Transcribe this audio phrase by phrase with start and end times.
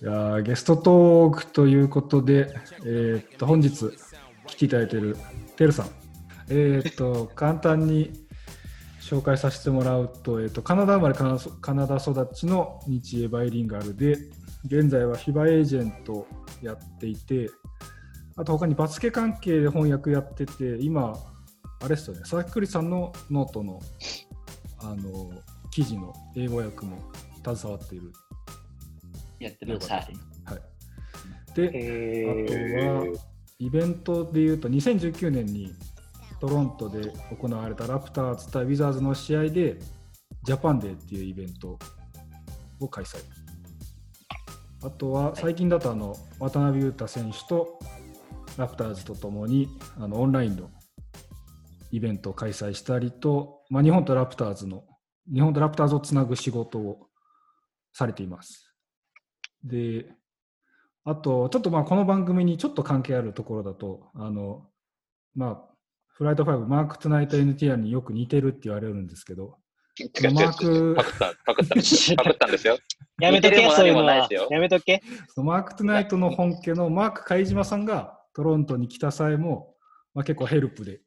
[0.00, 2.54] じゃあゲストトークということで、
[2.86, 3.90] えー、っと本日
[4.46, 5.16] 来ていただいている
[5.56, 5.86] てるさん、
[6.50, 8.12] えー、っと 簡単に
[9.00, 11.14] 紹介させてもらうと,、えー、っとカナダ生まれ
[11.60, 14.18] カナダ育ちの日英バイリンガルで
[14.66, 16.28] 現在は FIBA エージェント
[16.62, 17.50] やっていて
[18.36, 21.12] あと他にバスケ関係で翻訳やってて今
[21.80, 23.80] あれですよね佐々木クリスさんのノートの
[24.80, 25.32] あの
[25.72, 26.98] 記事の英語訳も
[27.44, 28.12] 携わっている
[29.40, 29.90] やってます。
[29.90, 30.02] はい。
[30.44, 30.60] はい、
[31.54, 33.18] で、あとは、
[33.58, 35.72] イベントでいうと、2019年に
[36.40, 39.78] トロントで行われたラプターズ対ウィザーズの試合で、
[40.44, 41.78] ジャパンデーっていうイベント
[42.80, 43.18] を開催。
[44.82, 47.80] あとは最近だとあの渡辺裕太選手と
[48.56, 49.68] ラプターズとともに
[49.98, 50.70] あのオンラインの
[51.90, 54.84] イベントを開催したりと、まあ、日本とラプターズの
[55.32, 57.08] 日本とラプターズをつなぐ仕事を
[57.92, 58.67] されています。
[59.64, 60.06] で、
[61.04, 64.66] あと、ちょっとまあこの番組にちょっと関係あるところだと、あの、
[65.34, 65.74] まあ、
[66.06, 69.58] フライト5、マーク・トゥナイト・ NTR によく似てるって言われるんですけど、
[70.32, 71.74] マーク、パクった、パクった、
[72.16, 72.76] パクったんですよ。
[73.20, 74.28] やめとけ、そういうのは。
[74.50, 75.02] やめとけ。
[75.36, 79.74] マーク・トゥナイトの本家のマーク・貝島さんがトロントに来た際も、
[80.14, 81.00] まあ、結構ヘルプで、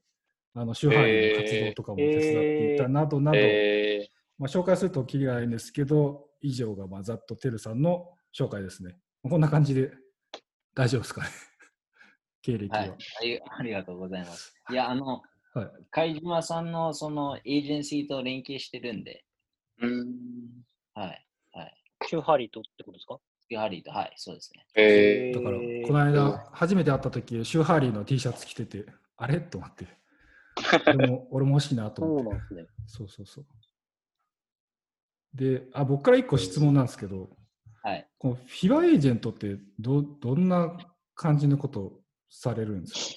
[0.54, 8.98] あの、周波数の活動とかも手伝っていたなどなど、えー、まあ、紹介するときりがないんですけど、以上がまあざっとてるさんの紹介ですね。
[9.24, 9.92] こんな感じで
[10.74, 11.28] 大丈夫ですかね
[12.42, 12.98] 経歴は、はい、
[13.60, 14.56] ありがとうございます。
[14.70, 15.22] いや、あの、
[15.54, 19.26] はい、貝島さんのそのエージェンシーと連携してるんで。
[19.80, 20.64] うん。
[20.94, 21.28] はい。
[21.52, 21.84] はい。
[22.08, 23.20] シューハリーとってことですか？
[23.50, 24.66] シューハリーと、はい、そうですね。
[24.76, 28.86] えー、だから、この間、初めて会った時、シューハリーの T シャツ着てて、
[29.18, 29.40] あれ？
[29.42, 29.88] と思って。
[30.96, 32.24] 俺も 俺も欲しいなと思って。
[32.24, 32.66] そうなんですね。
[32.88, 33.46] そうそうそう。
[35.34, 37.30] で、あ僕から一個質問なんですけど、
[37.84, 40.78] はい、このフィバエージェントってどどんな
[41.16, 41.94] 感じのことを
[42.30, 43.16] されるんです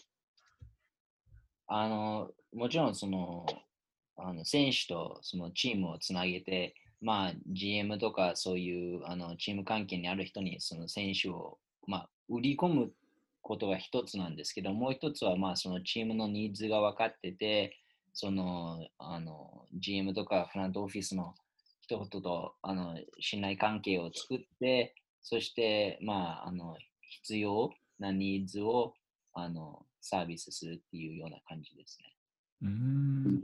[1.68, 1.76] か？
[1.76, 3.46] あのもちろんその
[4.16, 12.90] あの選手とそのチームをつなげて、まあ、GM とかそういうあのチーム関係にある人にその選手を、まあ、売り込む
[13.42, 17.76] ことが一つなんですけど、もう一つはまあそのチームのニーズが分かってて、
[18.14, 21.34] そのあの GM とかフラントオフィスの
[21.86, 26.76] 人々とあの信頼関係を作って、そして、まあ、あの
[27.22, 28.94] 必要なニーズを
[29.34, 32.14] あのサービスするっていうような感じですね。
[32.62, 33.42] うん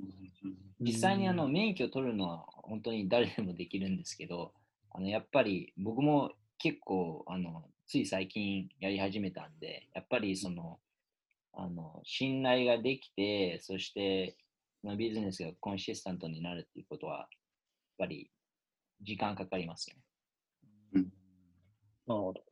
[0.80, 4.52] 実際にあの免許を取るのは本当に誰でもできるんですけど、
[4.90, 10.78] あのやっぱり僕も結構あのつい最近やり始めたんで、やっぱりその
[11.52, 14.36] あの信頼ができて、そして
[14.96, 17.28] ビジネスがコンシスタントになるっていうことは
[18.00, 18.30] ぱり
[19.02, 19.96] 時間かかりますね。
[20.94, 21.02] うん、
[22.06, 22.42] なるほど。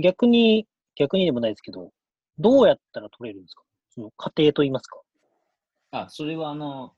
[0.00, 1.92] 逆に、逆にでもないですけど、
[2.38, 3.62] どうやったら取れるんですか？
[3.90, 5.00] その過程といいますか
[5.90, 6.94] あ、それはあの、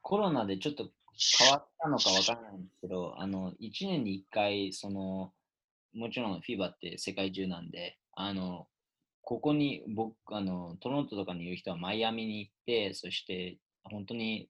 [0.00, 0.90] コロナでちょっと
[1.38, 5.32] 変わったのかわからないんですけど、あの、1年に1回、その、
[5.94, 8.66] もちろん FIBA って世界中なんで、あの、
[9.20, 14.48] ここに僕、あの、トロントとかにいる人はマイアミに行って、そして本当に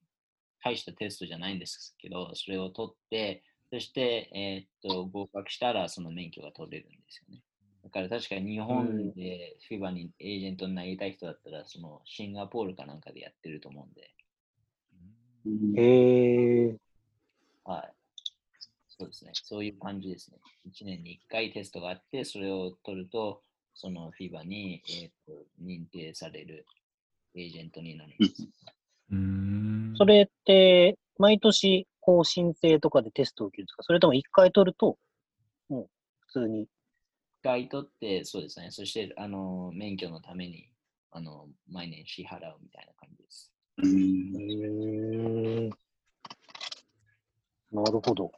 [0.64, 7.42] 大したテストじゃないんですけど、それを取って、そして、えー、っと合格したらその免許が取れるんですよね。
[7.84, 14.12] だから確か日本で FIBA にエージェントになりたい人だったら、そのシンガポールかなんかでやってると思うんで。
[15.80, 16.76] へえ。
[17.64, 17.92] はい。
[18.88, 19.32] そうですね。
[19.34, 20.38] そういう感じですね。
[20.70, 23.42] 1年に1回テストがあって、それを取ると、
[23.74, 26.66] その FIBA に、えー、っと認定される
[27.34, 28.48] エージェントになります。
[29.10, 33.82] うんそれって、毎年更新制とかでテストを受けるんですか？
[33.82, 34.98] それとも一回取ると、
[35.68, 36.62] もう普通に。
[36.62, 36.68] 一
[37.42, 38.70] 回取って、そうですね。
[38.70, 40.68] そして、あの、免許のために、
[41.10, 43.52] あの、毎年支払うみたいな感じです。
[43.78, 45.68] うん。
[47.72, 48.30] なるほど。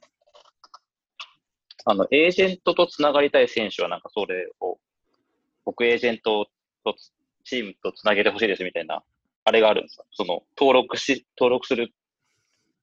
[1.85, 4.79] あの、エージェントとつながりたい選手は、なんかそれを、
[5.67, 6.47] 僕エージェント
[6.83, 6.97] と
[7.45, 9.05] チームとつなげてほしいですみたいな
[9.45, 10.05] あれがあるんですか？
[10.13, 11.93] その、登録し、登録する、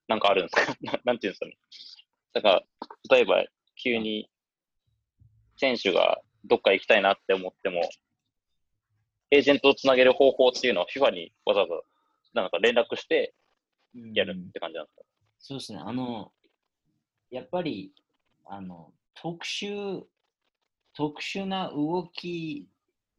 [0.08, 0.78] なんかあるんですか？
[1.06, 1.58] なんていうんですかね？
[2.34, 2.50] だか
[3.10, 3.44] ら、例えば、
[3.76, 4.30] 急に、
[5.58, 7.82] 選手がどっか行きたいなって思っても、
[9.32, 13.34] エージェントをつなげる方法っていうのは FIFA にわざわざ、なんか連絡して
[14.14, 15.08] やるって感じなんですか、うん、
[15.40, 15.80] そうですね。
[15.80, 16.32] あの、
[17.30, 17.94] やっぱり、
[18.46, 20.04] あの、特殊、
[20.94, 22.68] 特殊な動き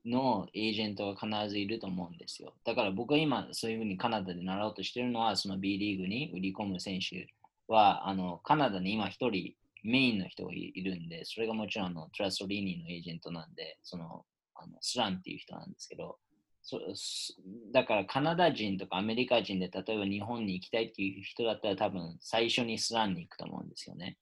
[0.05, 2.55] のエージェントが必ずいると思うんですよ。
[2.65, 7.29] だから僕は今そういうふうにカナダで習おうとしてるのは、その B リーグに売り込む選手
[7.69, 9.55] は、あのカナダに今一人
[9.85, 16.19] メインの人がいいるんで、それがもちろんあのトラストリーニーのエージェントなんで、そのあのスランっていう人なんですけど、
[16.63, 17.37] そす
[17.73, 24.17] だからカナダ人とかアメリカ人で例えば日本に行きたいっていう人だったら多分最初にスランに行くと思うんですよね。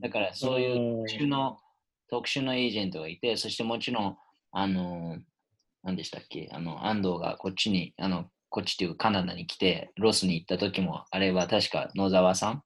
[0.00, 1.58] だからそういう特殊の
[2.10, 4.16] 特殊のエージェントがいて、そしてもちろん、
[4.52, 5.18] あの、
[5.82, 12.62] 何でしたっけ、あの、安藤がこっちに、あの、こっちっていうかカナダに来て、ロスに行った時も、あれは確か野沢さん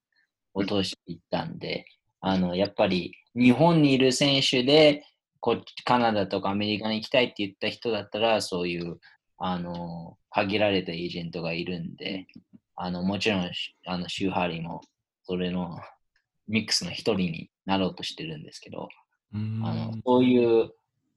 [0.54, 1.86] を通して行ったんで、
[2.20, 5.04] あの、やっぱり日本にいる選手で、
[5.40, 8.98] こっち、カナダとかアメリカに行きたいって言った人だったら、そういう、
[9.38, 12.26] あの、限られたエージェントがいるんで、
[12.76, 13.50] あの、もちろん、
[13.86, 14.82] あの、シューハリーも、
[15.24, 15.78] それの
[16.48, 18.88] ミックスの一人になろうとしてるんですけど、
[19.34, 20.70] あのそういう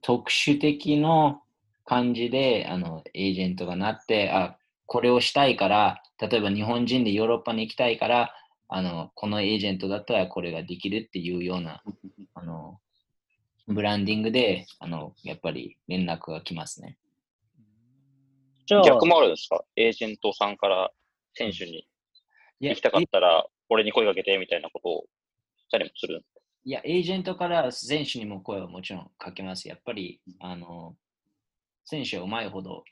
[0.06, 1.42] 特殊的の
[1.84, 4.56] 感じであのエージェントがなって、あ、
[4.86, 8.32] これをしたいから、例えば日本人でヨーロッパに行きたいから、
[8.68, 11.82] あのこのエージェントだったらこれができるっていうような
[12.36, 12.80] あの
[13.68, 16.98] ブランディングであのやっぱり連絡が来ますね。
[18.68, 19.64] じゃあ、逆もあるんですか？
[19.76, 20.92] エージェントさんから
[21.34, 21.88] 選手に
[22.60, 25.06] いや行きたかったら、俺に声かけてみたいなことを
[25.68, 26.24] したりもする。
[26.68, 29.68] いや、エージェントから選手にも声はもちろんかけます。
[29.68, 30.96] やっぱり、あの、
[31.86, 32.84] 選手はうまいほど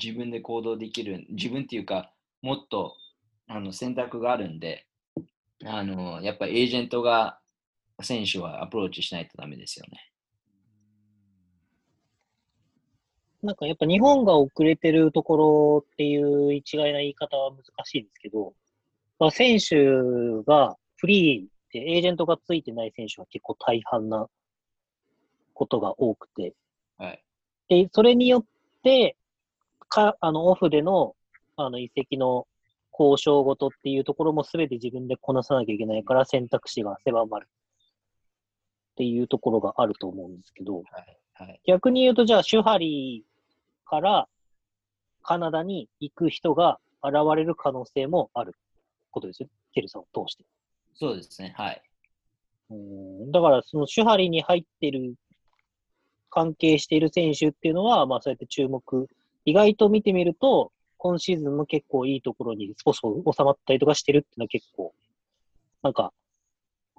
[0.00, 2.96] 自分で行動できる、自分っていうか、もっと
[3.48, 4.86] あの選択があるんで、
[5.64, 7.40] あの、やっぱりエージェントが
[8.00, 10.12] 選手はアプローチしないとダメですよね。
[13.42, 18.54] なんかやっぱ日本が遅れてるところっていう一概な言い方は難しいですけど、
[19.18, 24.28] まあ、選手がフリーでエージェントがついてない選手は結構大半な
[25.54, 26.54] ことが多くて、
[26.98, 27.24] はい。
[27.68, 28.44] で、それによっ
[28.82, 29.16] て、
[29.88, 31.14] か、あの、オフでの、
[31.56, 32.46] あの、移籍の
[32.98, 37.48] 交渉ごとっていうところも全て自分でこなさなきゃいけないから選択肢が狭まる
[38.92, 40.84] っていうところがあると思うんですけど、はい。
[41.34, 41.60] はい。
[41.66, 44.28] 逆に言うと、じゃあ、シュハリーから
[45.22, 48.54] カナダに行く人が現れる可能性もある
[49.10, 49.48] ことですよ。
[49.74, 50.44] ケルさんを通して。
[50.94, 51.54] そうですね。
[51.56, 51.82] はい。
[52.70, 55.14] うんだから、そのシュハリーに入ってる、
[56.30, 59.08] 関係している選手っていうのは、まあ、そうやって注目。
[59.44, 64.94] 意外と見てみると、今シーズンも結構いいところにスポソ収まったりとかしてるっていうのは結構、
[65.82, 66.12] なんか、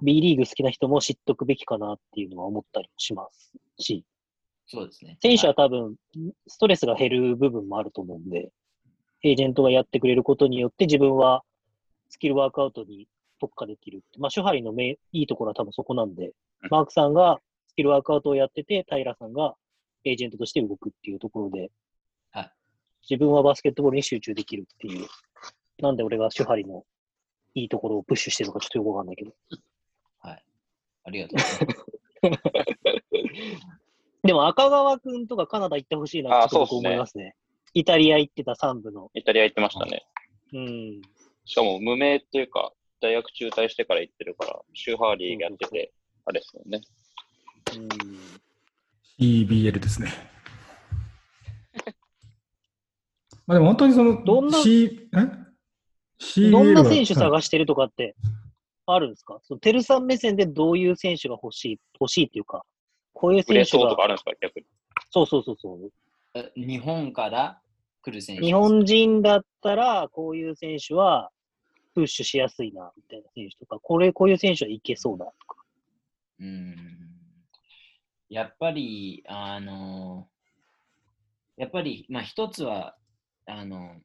[0.01, 4.03] B リーグ好きな人も知っとくべきかなっていうのは思ったりもしますし、
[4.67, 5.17] そうですね。
[5.21, 5.95] 選手は多分、
[6.47, 8.51] ストレスが減る部分もあると思うんで、
[9.23, 11.43] エージェントがやってくれることによって自分は
[12.09, 13.07] スキルワークアウトに
[13.43, 14.03] 特化できる。
[14.17, 16.31] まあ、シュハリのめいいところは多分そこなんで、
[16.69, 19.55] マークさんがスキルワークアウトをやってて、平さんが
[20.05, 21.69] エージェントとして動くっていうところで、
[22.31, 22.51] はい
[23.09, 25.07] 自分はバスケットボールに集中できるっていう。
[25.81, 26.85] なんで俺がシュハリの
[27.53, 29.33] いいところをプッシュしてるのかちょっとよくわかんないけど。
[30.19, 30.43] はい。
[31.03, 32.63] ありがとうございます。
[34.23, 37.35] でも赤川くんとかカナダ行ってほしいなって思いますね。
[37.73, 39.11] イタリア行ってた3部の。
[39.13, 40.05] イタリア行ってましたね。
[40.53, 41.01] うん。
[41.45, 42.71] しかも無名っていうか、
[43.03, 45.91] 大学中退してから行ってるから、シューハーリーがやってて、
[46.25, 46.79] あれですよね。
[47.75, 47.89] うん。
[49.19, 50.09] EBL ですね。
[53.45, 55.17] まあでも本当にその、どんな C、え
[56.17, 58.15] ？CBL どんなは選手はい探してるとかって
[58.85, 59.41] あるんですか？
[59.43, 62.63] そのテルさん目線でどういう選手が欲しい、欲しいっていうか、
[63.11, 64.65] こういう選手売れそうとかが、あるんですか、逆に。
[65.11, 65.91] そうそうそうそう。
[66.35, 67.61] え日本から
[68.01, 68.45] 来る選手。
[68.45, 71.31] 日本人だったら、こういう選手は
[71.93, 75.63] プッシュしやすいな、みたいな選手とか、これ、こういう選手はいけそうだとか。
[76.39, 77.13] うん
[78.29, 80.27] やっぱり、あの、
[81.55, 82.95] やっぱり、まあ一つは、
[83.45, 83.97] あの、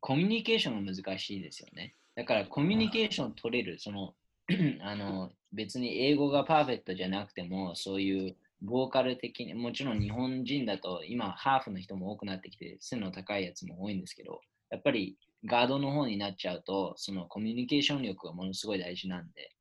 [0.00, 1.94] コミュニケーションが難しいですよね。
[2.16, 4.14] だからコミュニケーション取れる、その、
[4.82, 19.54] あの、別に英語がパーフェクトじゃなくても、そういうボーカル的に、もちろん日本人だと今、ハーフの人も多くなってきて、背の高いやつも多いんですけど、やっぱりガードの方になっちゃうと、そのコミュニケーション力がものすごい大事なんで、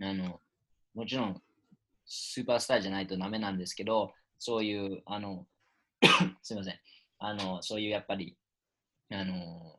[0.00, 0.40] あの、
[0.94, 1.42] もちろん
[2.06, 5.46] スーパースターじゃないとダメなんですけど、そういう、あの、
[6.42, 6.80] すみません、
[7.18, 8.36] あの、そういうやっぱり、
[9.10, 9.78] あの、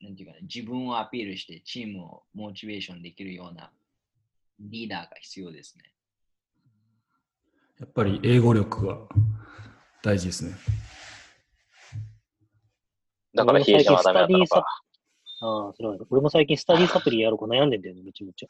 [0.00, 3.72] なんていうかな、自分をアピールしてチームをモチベーションできるような
[4.58, 5.84] リーダーが必要ですね。
[7.78, 8.98] やっぱり英語力が
[10.02, 10.54] 大事ですね。
[13.34, 14.64] だから比江島はダメだったのか。
[15.42, 18.48] ああ、それは、俺も最近スタディサプリやろうか悩んでんだよね、めちゃめちゃ。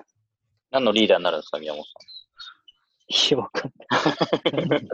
[0.71, 2.21] 何のリーダーになるんですか、宮本さん。
[3.13, 4.89] いや、わかんない。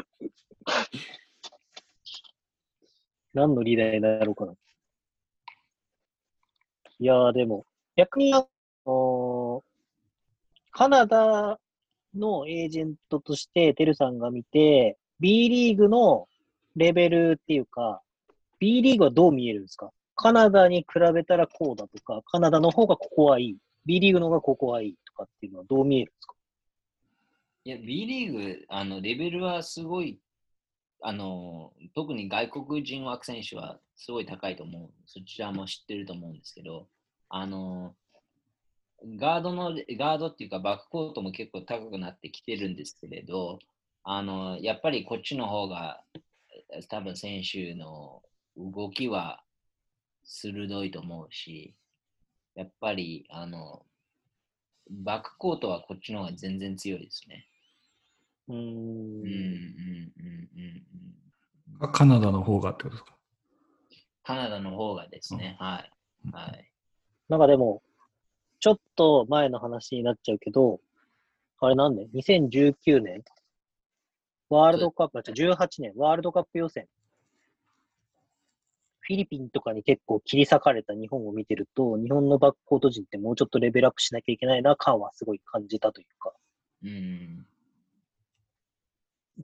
[3.35, 4.53] 何のリーダーになろうかな。
[6.99, 7.67] いやー、でも、
[7.97, 8.47] 逆に、あ
[8.87, 9.67] のー
[10.79, 11.59] カナダ
[12.15, 16.29] のエージェントとして、てるさんが見て、B リーグの
[16.75, 18.03] レベルっていうか、
[18.59, 19.91] B リーグはどう見えるんですか？
[20.15, 26.35] カナダに比べたらこうだとか、カナダの方がここはいい、B リーグの方がここはいいとかっていうのはどう見えるんですか？
[27.65, 30.21] いや、B リーグ、あの、レベルはすごい、
[31.03, 34.91] あの、特に外国人枠選手はすごい高いと思う。
[35.05, 36.87] そちらも知ってると思うんですけど、
[37.29, 37.95] あの、
[39.19, 43.59] ガードの、ガードっていうかバックコートも結構高くなってきてるんですけれど、
[44.05, 46.03] あの、やっぱりこっちの方が、
[46.89, 48.23] 多分選手の
[48.57, 49.43] 動きは
[50.25, 51.75] 鋭いと思うし、
[52.55, 53.85] やっぱり、あの、
[54.91, 57.47] バックコートはこっちの方が全然強いですね。
[58.49, 61.93] うーんうんうんうんうんうん。
[61.93, 63.17] カナダの方がってことですか？
[64.23, 65.85] カナダの方がですね、は
[66.25, 66.31] い。
[66.33, 66.71] はい。
[67.29, 67.83] なんかでも、
[68.61, 70.81] ちょっと前の話になっちゃうけど、
[71.61, 73.23] あれなんで ?2019 年
[74.49, 76.87] ワールドカップ、あ違う18年、ワールドカップ予選。
[79.07, 86.33] フィリピンとかに結構切り裂かれた日本を見てると、日本のバックコート陣ってもうちょっとレベルアップしなきゃいけないな感はすごい感じたというか、
[86.85, 87.47] うん。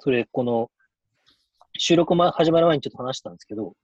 [0.00, 0.70] それ、この、
[1.78, 3.74] 収録ま始まる前にちょっと話したんですけど、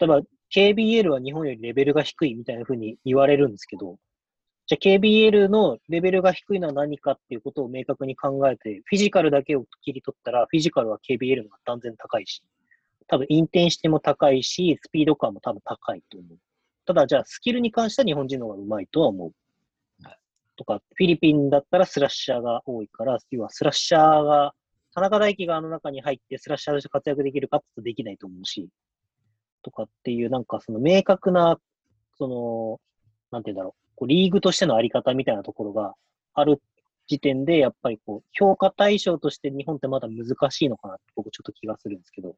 [0.00, 3.96] 例えば KBL は日本よりレベルが低いみたいな風に言われるんですけど、
[4.66, 12.42] じゃあ KBL のレベルが低いのは何かっていうことを明確に考えて、フィジカルだけを切り取ったら、フィジカルは KBL の方が断然高いし、
[13.10, 16.38] 多分インテンシティも高いし、スピード感も多分高いと思う。
[16.86, 20.18] ただ、じゃあスキルに関しては日本人の方が上手いとは思うはい。
[20.56, 24.54] とか、フィリピンだったらスラッシャーが多いから、要はスラッシャーが、
[24.94, 28.68] 田中大輝があの中に入ってスラッシャーとして活躍できるかって言うとできないと思うし、
[29.62, 31.58] とかっていう、なんかその明確な、
[32.16, 32.80] その、
[33.32, 35.94] なんて言うんだろう、こうリーグとしてのあり方みたいなところが
[36.34, 36.62] ある
[37.08, 42.36] 時点で、やっぱりこう、評価対象として日本ってまだ難しいのかなって僕ちょっと気がするんですけど、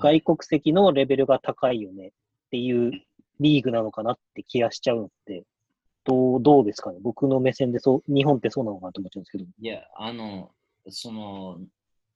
[0.00, 2.10] 外国籍のレベルが高いよねっ
[2.50, 2.92] ていう
[3.40, 5.44] リーグなのかなって気がしちゃうのって、
[6.04, 6.98] どう、どうですかね？
[7.02, 9.44] 僕の目線でそう、日本ってそうなのかなと思っちゃうんですけど。
[9.44, 10.50] いや、あの、
[10.88, 11.58] その、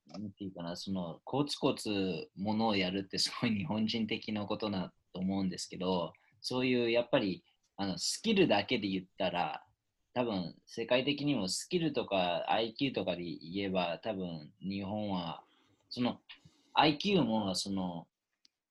[0.07, 7.43] なんていうかな、その、コツコツものをやるってすごい日本人的なことだと思うんですけど、そういうやっぱり
[7.77, 9.63] あのスキルだけで言ったら、
[10.13, 15.43] 多分世界的にもスキルとか IQ とかで言えば、多分日本は、
[15.89, 16.19] その
[16.77, 18.07] IQ もその、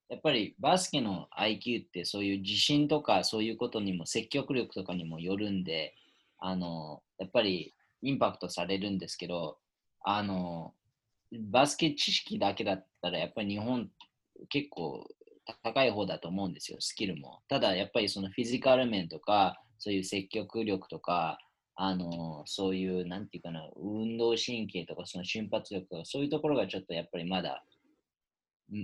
[0.08, 5.94] やっぱりバスケの IQ ってそういう自信とかそういうことにも積極力とかにもよるんで、
[6.38, 9.58] あの、やっぱりインパクトされるんですけど、
[10.02, 10.74] あの、
[11.50, 13.88] バスケ知識だけだったらやっぱり日本
[14.48, 15.06] 結構
[15.62, 17.40] 高い方だと思うんですよ、スキルも。
[17.48, 21.38] ただやっぱりそのフィジカル面とか、そういう積極力とか、
[21.74, 27.64] あの、そういう、なんていうかな、運動神経とか、その瞬発力とか、そういうところがちょっとやっぱりまだ、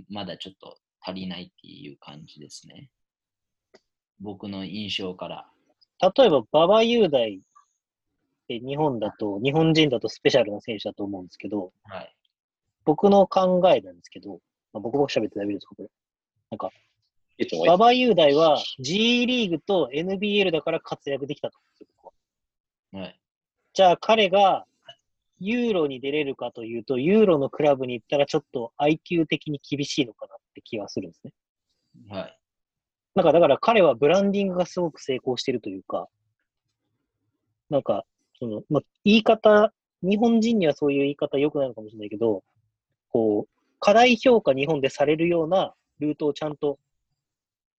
[0.09, 2.91] まだちょっと足りないっていう感じですね。
[4.21, 5.47] 僕の印象から。
[6.01, 7.41] 例えば、馬場雄大っ
[8.49, 12.15] て日本だと、日本人だとスペシャルな選手だと思うんですけど、はい。
[12.85, 14.41] 僕の考えなんですけど、
[14.73, 15.89] まあ、僕僕喋って大丈夫ですかこれ。
[16.51, 16.71] なんか、
[17.65, 22.15] 馬場雄大は G リーグと NBL だから活躍できたと思うんですよ、僕
[22.95, 23.01] は。
[23.03, 23.21] はい。
[23.75, 24.65] じゃあ彼が
[25.39, 31.33] ユーロに出れるかというと、ユーロのクラブに行ったらちょっと IQ 的に厳しいのかなって気がするんですね。
[32.09, 32.39] はい。
[33.15, 36.09] なんかだから彼はブランディングがすごく成功してるというか、
[37.71, 38.05] なんか、
[38.39, 42.45] その、まあ、言い方、日本人にはそういう言い方良くないのかもしれないけど、
[43.09, 46.79] こう、過大評価日本でされるようなルートをちゃんと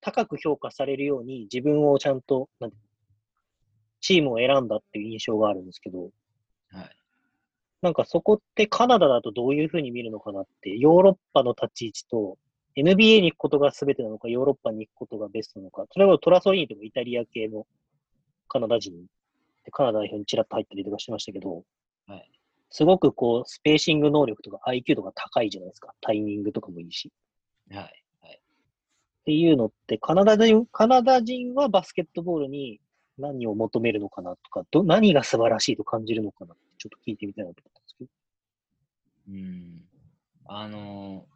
[0.00, 2.76] 高く評価されるように自分をちゃんと、なんて
[4.00, 6.10] チームを選んだっていう印象があるんですけど、
[6.70, 6.96] はい。
[7.82, 12.38] なんかそこってカナダだとどういうふうに見るのかなって、ヨーロッパの立ち位置と、
[12.76, 17.66] NBA に行くことが全てなのか、ヨーロッパに行くことがベストなのか、それはトラソリーニとかイタリア系の
[18.48, 18.92] カナダ人
[19.64, 21.62] で、カナダ代表にちらっと入ったりとかしてましたけど、
[22.06, 22.30] はい
[22.70, 25.94] すごくこう、スペーシング能力とか IQ とか高いじゃないですか。
[26.00, 27.10] タイミングとかもいいし。
[27.70, 28.04] はい。
[28.20, 28.34] はい。
[28.34, 28.40] っ
[29.24, 32.80] ていうのって、カナダ人、カナダ人はバスケットボールに
[33.18, 38.10] 何を求めるのかなとか、ど何が素晴らしいと感じるのかなって、ちょっと聞いてみたいなと思ったんですけど。
[39.28, 39.84] うん。
[40.46, 41.26] あの、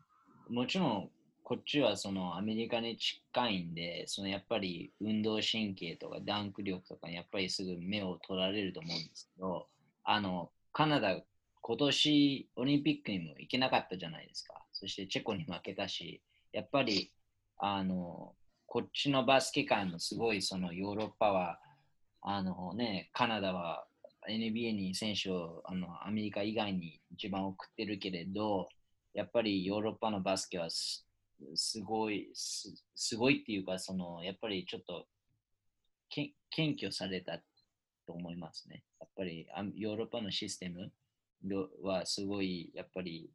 [0.49, 1.11] もちろん、
[1.45, 9.67] こっちはそのアメリカに近いんで、そのやっぱり運動神経とかダンク力とかにやっぱりすぐ目を取られると思うんですけど、
[10.05, 11.21] あの、カナダ、
[11.61, 14.55] 今年オリンピックにも行けなかったじゃないですか。
[14.73, 16.23] そしてチェコに負けたし、
[16.53, 17.13] やっぱり、
[17.59, 18.35] あの、
[18.67, 21.61] こっちのバスケ界もすごいそのヨーロッパは、
[22.23, 23.85] あのね、カナダは
[24.29, 28.69] NBA に選手をあのアメリカ以外に一番送ってるけれど、
[29.13, 31.05] やっぱりヨーロッパのバスケはす
[31.57, 35.07] すごいす、すごいっていうか、そのやっぱりちょっと
[36.09, 37.39] け謙虚された
[38.07, 38.85] と思いますね。
[39.01, 40.93] やっぱりヨーロッパのシステム
[41.83, 43.31] はすごい、やっぱり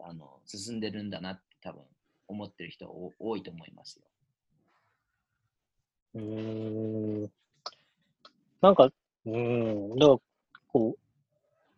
[0.00, 1.82] あの進んでるんだなって多分
[2.28, 4.04] 思ってる人お多いと思いますよ。
[8.60, 9.96] なんか、うーん。
[9.96, 10.18] だから、
[10.68, 10.98] こう、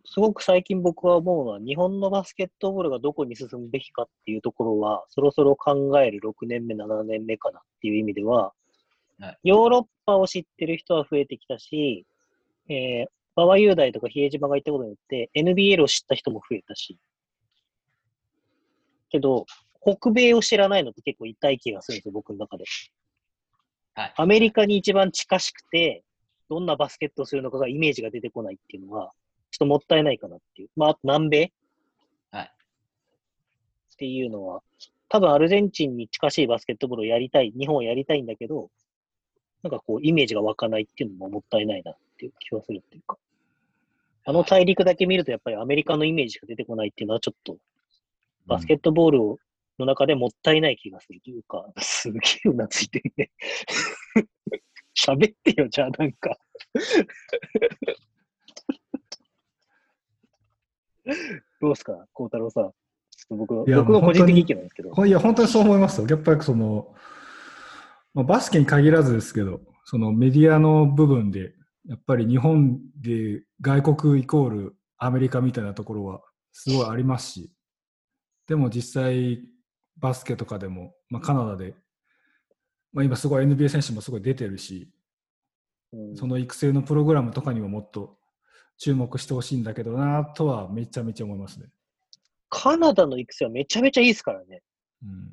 [0.05, 8.53] すごく最近僕は思うのは、日本のバスケットボールがどこに進むべきかっていうところは、そろそろ考える6年目、7年目かなっていう意味では、
[9.19, 12.07] はいヨーロッパを知ってる人は増えてきたし、
[12.69, 13.07] えー、
[13.37, 16.99] 馬場雄大とか比江島が言ったことによって、NBL を知った人も増えたし、
[19.11, 19.47] けど、
[19.81, 22.65] 北米を知らないのって結構痛い気がするんですよ、僕の中で。
[23.95, 24.15] はい。
[24.17, 26.05] アメリカに一番近しくて、
[26.49, 29.13] どんなバスケットをするのかがイメージが出てこないっていうのは、
[29.51, 30.69] ちょっともったいないかなっていう。
[30.77, 31.53] まあ、あと南米？
[32.31, 32.45] はい。
[32.45, 34.63] っていうのは、
[35.09, 38.71] 多分アルゼンチンに近しいバスケットボールをやりたい、日本はやりたいんだけど、
[39.63, 43.17] なんかこう、イメージが湧かないっていうのももったいないなっていう気はするっていうか。
[44.25, 47.57] あの大陸だけ見ると、やっぱりアメリカのイメージしか出てこないっていうのは、ちょっと、
[48.47, 49.39] バスケットボールを
[49.79, 53.31] の中でもったいない気がするというか、 すげえうなずいてるね。
[55.07, 56.37] 喋ってよ、じゃあなんか。
[61.61, 62.73] どうすか、孝太郎さん。
[63.31, 64.91] 僕の僕の個人的意見なんですけど。
[64.91, 66.07] こいや、本当にそう思いますよ。
[66.09, 66.95] やっぱりその、
[68.15, 71.55] まあ、バスケに限らずですけど、そのメディアの部分で、
[71.87, 76.21] やっぱり日本で外国イコールアメリカみたいなところは
[76.53, 77.53] すごいありますし、
[78.47, 79.43] でも実際
[79.97, 81.75] バスケとかでも、まあ、カナダで、
[82.93, 84.91] まあ、今すごい NBA 選手もすごい出てるし、
[85.93, 88.19] うんその育成のプログラムとかにももっと
[88.77, 91.71] 注目してほしいんだけどなとはめちゃめちゃ思いますね。
[92.51, 94.63] カナダの育成はめちゃめちゃいいですからね。
[95.03, 95.33] うん、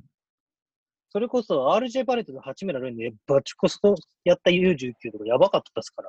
[1.09, 6.03] それこそ RJ バレットの八村塁のバチコスとやった U19 とかやばかったですか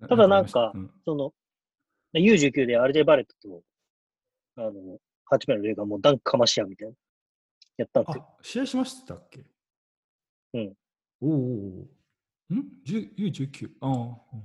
[0.00, 1.32] ら、ただなんかうんその
[2.14, 3.62] U19 で RJ バレットと、
[4.56, 6.94] あの、八村塁がもうダンクかまし合うみたいな、
[7.78, 8.24] やったんですよ。
[8.26, 9.44] あ、試合しましたっけ？
[10.54, 10.74] うん。
[11.20, 11.86] おう
[12.50, 12.54] お。
[12.54, 13.70] ん ?10 ?U19?
[13.80, 14.40] ああ。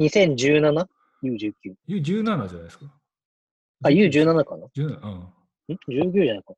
[0.00, 1.74] 2017?U19。
[1.88, 2.86] U17 じゃないですか。
[3.84, 4.92] あ、U17 かな？17うん。
[4.92, 6.54] ん ?19 じゃないか。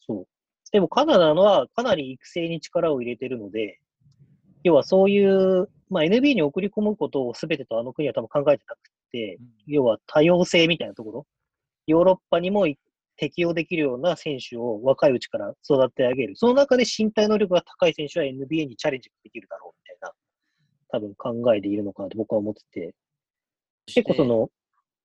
[0.00, 0.26] そう。
[0.70, 3.78] でもカナダのはかなり育成に力を入れてるので、
[4.64, 8.78] 要はそういう、まあ NBA に送り込むことを全てとあの国は多分考えてなく
[9.10, 11.26] て、要は多様性みたいなところ、
[11.86, 12.66] ヨーロッパにも
[13.16, 16.36] 適用できるような選手を若いうちから育て上げる。
[16.36, 20.12] その中で身体能力が高い選手は NBA にチャレンジできるだろうみたいな、
[20.88, 22.94] 多分考えでいるのかなと僕は思ってて、
[23.86, 24.50] 結構その、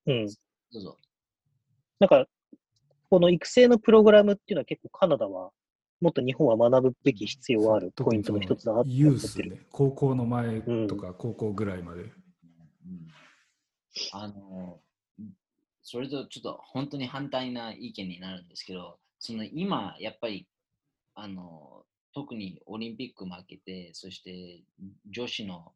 [0.06, 0.32] うん、ど
[0.74, 0.98] うぞ。
[2.00, 2.26] なんか、
[3.10, 5.50] この育成のプログラムっていうのは結構カナダは、
[6.00, 9.50] もっと日本は学ぶべき必要があるポイントの一つだなってユ思ってる。
[9.50, 9.66] ね。
[9.72, 12.02] 高校の前とか高校ぐらいまで。
[12.02, 12.12] うん
[14.12, 14.80] あの、
[15.90, 20.46] それとちょっと本当に反対な意見になるんですけど、その今、やっぱり、
[21.14, 24.60] あの、特にオリンピック負けて、そして
[25.10, 25.72] 女子の、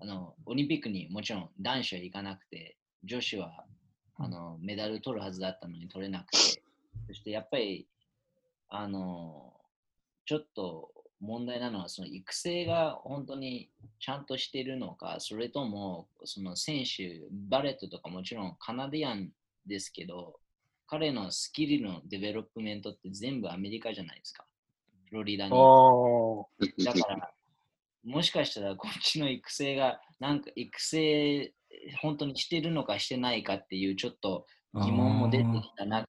[0.00, 3.64] あの、オリンピックにもちろん男子は行かなくて、女子は、
[4.16, 6.38] あの、メダル取るはずだったのに取れなくて、
[7.06, 7.86] そしてやっぱり、
[8.68, 9.52] あの、
[10.26, 13.70] ちょっと問題なのは、その育成が本当に
[14.00, 19.30] ちゃんとしているのか、それとも、その選手、バレットとかもちろんカナディアン
[19.66, 20.38] ですけど、
[20.86, 24.44] 彼のスキルの development って全部アメリカじゃないですか。
[25.08, 25.52] フロリダに。
[25.52, 27.32] ああ、だから、
[28.04, 31.54] もしかしたらこっちの育成が、なんか育成、
[32.00, 36.06] 本当にしてるのかしてないかっていうちょっと疑問も出てきたな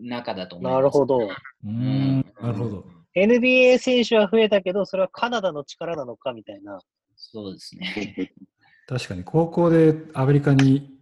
[0.00, 0.80] 中だと思います。
[0.80, 1.18] なるほど。
[1.18, 2.84] うーん、なるほど。
[3.16, 6.80] NBA 選手は増えたけど、それはカナダの力なのかみたいな。
[7.16, 8.32] そうですね。
[8.86, 10.93] 確かに高校でアメリカに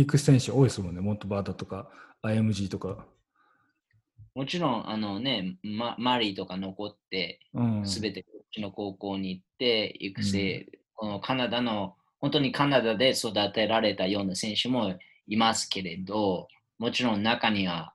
[0.00, 1.00] 行く選手多いですもんね。
[1.00, 1.90] モントバータとか
[2.22, 3.06] IMG とか。
[4.34, 7.86] もちろん、あのね、ママリーとか残って、うん。
[7.86, 14.94] すべてこっちの高校に行って、育成、このカナダの、本当にカナダで育てられたような選手も
[15.26, 17.94] いますけれど、もちろん中には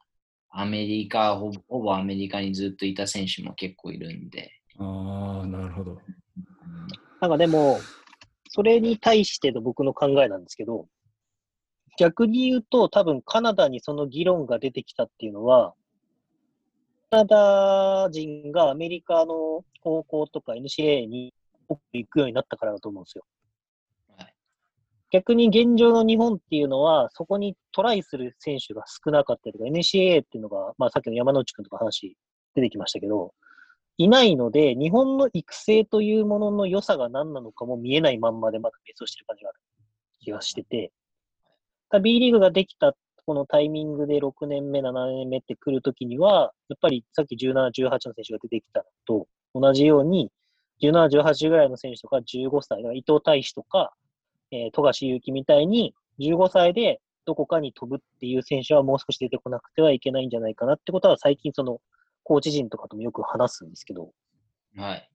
[0.50, 4.52] アメリカ、ほぼほぼアメリカにずっといた選手も結構いるんで。
[4.80, 6.00] ああ、なるほど。
[7.22, 7.80] なんかでも、
[8.50, 10.88] それに対しての僕の考えなんですけど、
[11.98, 15.74] 逆に言うと多分カナダにその議論が出てきたっていうのは、
[17.10, 21.34] カナダ人がアメリカの高校とか NCAA に
[21.94, 23.26] 行くようになったからだと思うんですよ。
[24.18, 24.34] はい
[25.12, 32.16] 逆に現状の日本っていうのは、そこにトライする選手が少なかったりとか、NCAA っていうのが、まあさっきの山之内くんとか話
[32.56, 33.34] 出てきましたけど、
[33.98, 39.60] いないので、日本の育成というものの良さが何なのかも見えないまんまでまだ迷走してる感じがある
[40.22, 40.92] 気がしてて、
[42.00, 50.32] B リーグができたこのタイミングで6年目、7年目って来るときには、やっぱりさっき17、18の選手が出てきたのと同じように、
[50.82, 53.94] 17、18ぐらいの選手とか15歳、伊藤大志とか、
[54.52, 61.80] えー、富樫勇樹みたいに15歳でどこかに飛ぶっていう選手はもう少し出てこなくてはいけないんじゃないかなってことは最近その
[62.24, 64.12] コーチ陣とかともよく話すんですけど、
[64.76, 65.10] はい。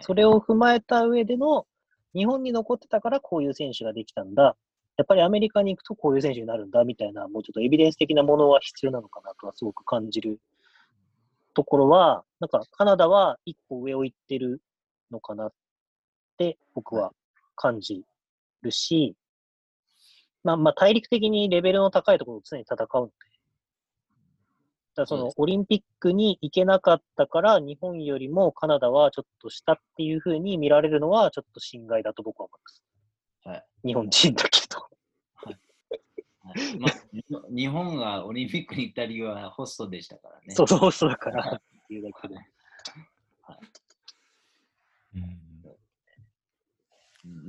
[0.00, 1.66] それを踏まえた上での
[2.14, 4.56] 日本に残ってたからこういう選手ができたんだ。
[4.96, 10.40] やっぱりアメリカに行くとこういう選手になるんだみたいな、もうちょっとエビデンス的なものは必要なのかなとはすごく感じる
[11.54, 14.60] ところは、なんかカナダは一歩上を行ってる
[15.10, 15.52] のかなっ
[16.38, 17.12] て僕は
[17.56, 18.04] 感じ
[18.62, 19.16] るし、
[20.44, 23.12] まあまあ大陸的にレベルの高いところと常に戦うので、
[24.94, 32.82] だそのオリンピックに行けなかったから、日本よりもカナダはちょっと下っていうふうに見られるのはちょっと心外だと僕は思います。
[33.44, 33.64] はい。
[33.88, 34.80] 日本人だけど。
[35.44, 36.92] はいまあ、
[37.50, 40.54] に日本がオリンピックに行った理由はホストでしたからね。
[40.54, 42.34] そうそうそうだからっていうだけで。
[45.14, 45.44] うん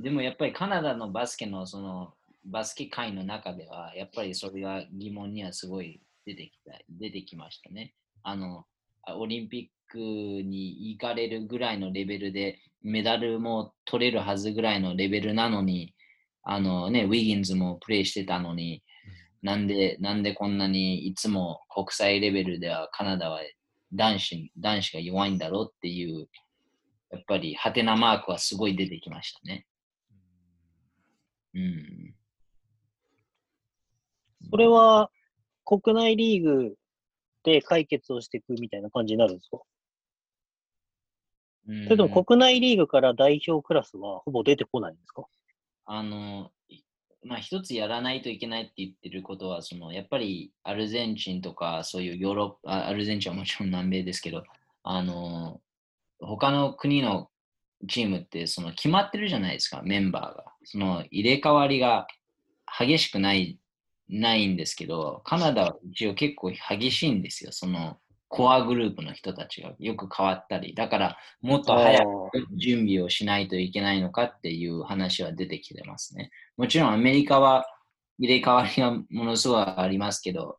[0.02, 2.14] でもやっぱりカナダのバスケのその
[2.46, 7.94] バスケ界の中ではやっぱりそれが疑問にはすごい出てきた出てきましたね。
[8.22, 8.64] あの
[9.02, 15.94] あオリンピックに行かれるぐらいのレベルでメダルも取れるはずぐらいのレベルなのに
[16.42, 18.82] あのねウィギンズもプレーしてたのに
[19.42, 23.40] なんでなんでこんなにいつも国際レベルではカナダは
[23.92, 26.28] 男子男子が弱いんだろうっていう
[27.12, 29.64] やっぱり、ハテナマークはすごい出てきましたね。
[31.54, 32.14] うん。
[34.50, 35.08] それは
[35.64, 36.74] 国内リーグ
[37.44, 39.58] で解決をしていくみたいな感じになるんですか？
[39.58, 39.62] うん、
[41.66, 45.24] それとも国内リーグから代表クラスはほぼ出てこないんですか？
[45.86, 46.82] あの、い
[47.24, 54.44] まあ、一つやらないといけないって言ってることは、そのやっぱりアルゼンチンとか、そういうヨーロッパ、あアルゼンチンはもちろん南米ですけど、
[54.84, 55.60] あの、
[56.20, 57.28] 他の国の
[57.88, 60.44] チームってその決まってるじゃないですか、メンバーが。
[60.64, 62.06] その入れ替わりが
[62.78, 63.58] 激しくない
[64.08, 67.98] ないんですけど、カナダは一応結構激しいんですよ、その
[68.28, 70.74] コアグループの人たちがよく変わったり。
[70.74, 72.06] だから、もっと早く
[72.56, 76.30] 準備をしないといけないのかっていう話は出てきてますね。
[76.56, 77.66] もちろんアメリカは
[78.18, 80.58] 入れ替わりがものすごいありますけど、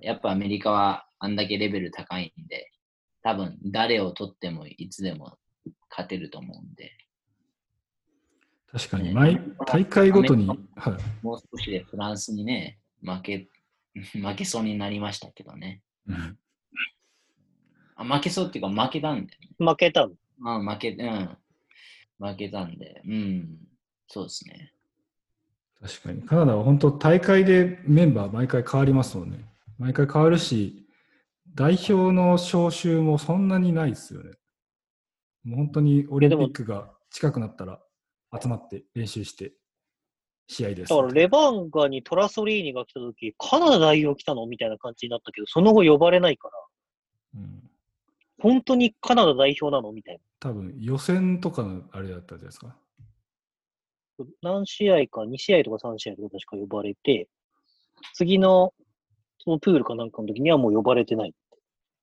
[0.00, 2.70] やっぱアメリカはあんだけレベル高いんで、
[3.22, 5.38] 多分誰を取ってもいつでも
[5.90, 6.92] 勝てると思うんで、
[8.70, 13.48] 確かに、ね毎大会ごとに、アはい、もう少しでフランスにね、負け、
[14.20, 15.80] 負けそうになりましたけどね。
[16.06, 16.38] うん
[17.96, 19.48] あ負けそうっていうか負けたんで、ね。
[19.58, 20.12] 負けたの？
[20.38, 21.36] まあ負け、うん。
[22.18, 23.58] 負けたんで、うん。
[24.08, 24.72] そうですね。
[25.80, 26.22] 確かに。
[26.22, 29.44] カナダは本当大会でメンバー毎回変わりますもんね。
[29.78, 30.86] 毎回変わるし、
[31.54, 34.32] 代表の招集もそんなにないですよね。
[35.44, 37.80] もう本当にオリンピックが近くなったら
[38.38, 39.52] 集まって練習して
[40.48, 40.90] 試合です。
[40.90, 44.46] だからレバンガにトラソリーニが来た時、カナダ代表来たの？
[44.46, 46.48] みたいな感じになったけど、その後呼ばれないか
[47.34, 47.70] ら、うん、
[48.38, 49.92] 本当にカナダ代表なの？
[49.92, 52.66] みたい多分予選とかのあれだったじゃないですか。
[52.66, 52.76] な。
[54.42, 57.28] 何試合か、2試合とか3試合とか確か呼ばれて、
[58.14, 58.72] 次の
[59.38, 61.34] そのプールかなんかの時にはもう呼ばれてない。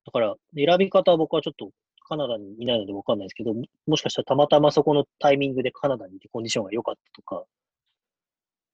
[0.06, 1.70] だから、選び方は僕はちょっと
[2.08, 7.46] カナダにいないので分かんないですけど、ももしかしたらたまたまそこのタイミングでカナダにいてコンディションが良かったとか、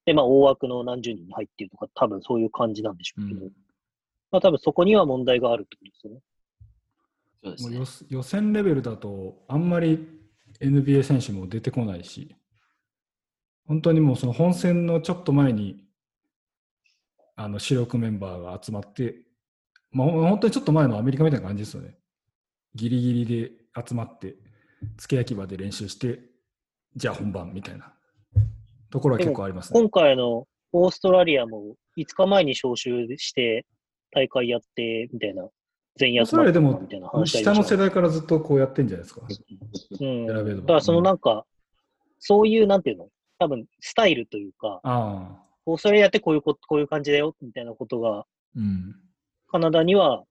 [0.05, 3.51] で、まあ大枠の何十人に入っているとか、多分そういう感じなんでしょうけど、うん
[4.31, 6.19] まあ多分そこには問題があるってことですよね。
[7.43, 8.17] そうですねもう予。
[8.17, 10.07] 予選レベルだとあんまり
[10.61, 12.35] NBA 選手も出てこないし、
[13.67, 15.85] 本当にもうその本戦のちょっと前に
[17.35, 19.15] あの主力メンバーが集まって、
[19.91, 21.95] まあ、本当にちょっと前のアメリカみたいな感じですよね。
[22.75, 23.51] ギリギリで
[23.87, 24.35] 集まって、
[24.97, 26.19] 付け焼き場で練習して、
[26.95, 27.93] じゃあ本番みたいな
[28.89, 29.79] ところは結構ありますね。
[29.79, 33.65] 今回のオーストラリアも5日前に招集して
[34.11, 35.47] 大会やってみたいな、
[35.99, 39.21] 全員集まってそれでも下の世代からずっとこうやってんじゃないですか。
[39.21, 39.97] うん。
[39.97, 41.45] 選べるのだからそのなんか、
[42.19, 43.09] そういうなんていうの？
[43.37, 48.95] 多分スタイルというか、ああ、オーストラリアってこういうここういう感じだよみたいなことが、うん。
[49.51, 50.23] カナダには、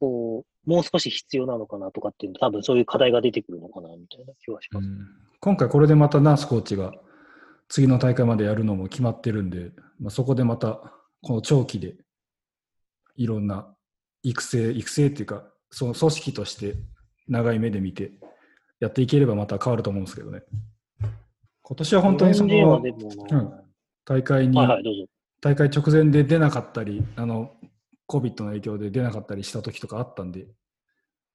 [0.00, 4.84] こう、もう少し必要なのかなとかっていう、多分そういう課題が出てくるのかなみたいな気はします。
[4.84, 4.98] うん
[5.40, 6.94] 今回これでまたナースコーチが
[7.68, 10.80] 次の大会までやるのも決まってるんで、まあ、そこでまた
[11.20, 11.96] この長期で
[13.16, 13.73] いろんな
[14.24, 16.74] 育成、育成っていうか、その組織として
[17.28, 18.12] 長い目で見て
[18.80, 20.42] やっていければまた変わると思うんですけどね。
[21.62, 23.52] 今年は本当にそのうん
[24.04, 25.08] 大会に、はいはい。
[25.40, 27.52] 大会直前で出なかったり、あの、
[28.08, 30.46] COVID の影響で出なかったりした時とかあったんで、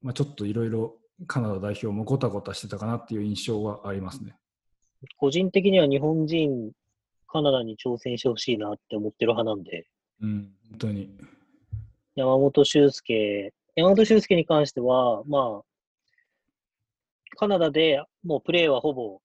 [0.01, 0.95] まあ、ちょっといろいろ
[1.27, 4.35] カナダ代表もごたごたしてたかなっていう印象はありますね。
[5.17, 6.71] 個人的には日本人、
[7.27, 9.87] カナダに挑戦してほしいなって思ってる派なんで、
[10.21, 11.09] うん、本当に。
[12.19, 19.21] 山本修介、山本修介に関しては、まあ、カナダでもうプレーはほぼ、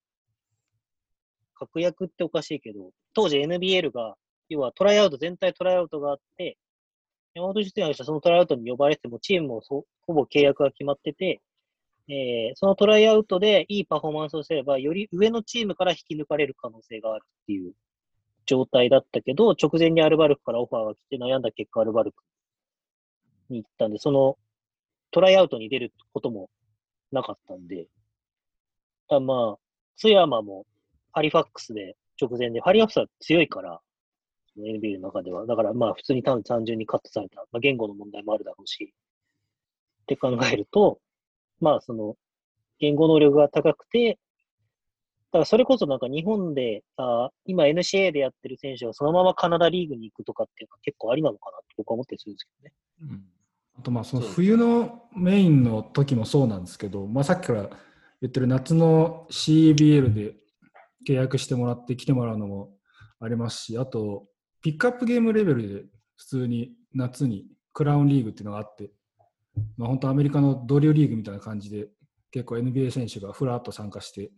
[1.55, 4.15] 確約っておかしいけど、当時 NBL が、
[4.47, 6.57] 要はトライアウト、全体トライアウトがあって、
[7.33, 11.41] 山本修介がそのトライアウトに呼ばれても、チームもそほぼ契約が決まってて、
[12.07, 17.73] えーそのトライアウトでいいパフォーマンスをすれば、より上のチームから引き抜かれる可能性があるっていう
[18.45, 22.23] 状態だったけど、直前にアルバルクからオファーが来て悩んだ結果、アルバルク
[23.49, 24.37] に行ったんで、その
[25.11, 26.49] トライアウトに出ることも
[27.11, 27.87] なかったんで、
[29.09, 29.59] だまあ、
[29.95, 30.65] 津山も
[31.11, 33.79] ハリファックスで直前で、ハリファックスは強いから、
[34.57, 35.45] NBA の中では。
[35.45, 37.41] だからまあ普通に単純にカットされた。
[37.51, 38.93] まあ言語の問題もあるだろうし。
[40.03, 40.99] って考えると、
[41.59, 42.15] まあその、
[42.79, 44.19] 言語能力が高くて、
[45.31, 52.73] だからそれこそなんか日本で、あ今 NCA でやってる選手がそのままカナダリーグに行くとかっていうのは結構ありなのかなって僕は思ったりするんですけどね。
[53.01, 53.34] うん
[53.77, 57.69] あとまあその冬のメインの時もそうなんですけど、まあ、さっきから
[58.21, 60.35] 言ってる夏の CBL で
[61.07, 62.71] 契約してもらって来てもらうのも
[63.19, 64.25] ありますし、あと
[64.61, 65.83] ピックアップゲームレベルで
[66.17, 68.91] 普通に夏にクラウンリーグっていうのがあって、
[69.77, 71.87] まあ、本当アメリカのドリューリーグみたいな感じで
[72.31, 74.31] 結構 NBA 選手がふらっと参加して、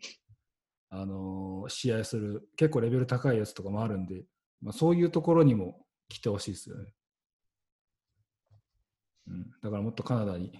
[0.90, 4.24] あのー試合する結構レベル高いやつとかもあるんで、
[4.62, 6.94] まあ、そういうところにも来てほしいですよね。
[9.28, 10.52] うん、だからもっとカナダに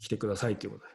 [0.00, 0.90] 来てくださいということで。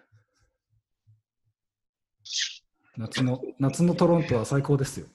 [2.97, 5.07] 夏の夏のトロントは最高ですよ。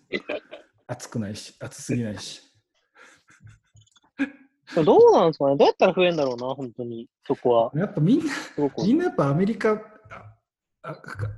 [0.87, 2.43] 暑くないし、暑すぎないし。
[4.85, 5.57] どうなんですかね？
[5.57, 7.09] どうやったら増えるんだろうな、本当に。
[7.27, 7.73] そこは。
[7.75, 8.25] やっぱみんな、
[8.85, 9.81] みんなやっぱアメリカ、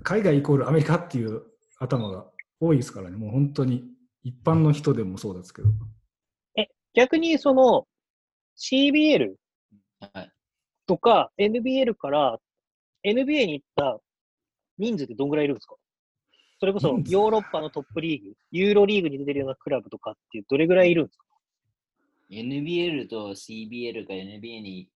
[0.02, 1.42] 海外イコールアメリカっていう
[1.78, 2.26] 頭が
[2.61, 3.85] 多いですからね、もう本当に
[4.22, 5.68] 一般の人でもそうですけど。
[6.94, 7.87] 逆にその
[8.58, 9.35] CBL
[10.12, 10.30] はい。
[10.86, 12.38] とか NBL から
[13.04, 14.00] NBA に行った
[14.78, 15.76] 人数ってどんぐらいいるんですか？
[16.60, 21.24] それこそヨーロッパのトップリーグ、ユーロリーグに出てるようなクラブとかっていうどれぐらいいるんですか
[22.30, 24.88] ？NBL と CBL が NBA に、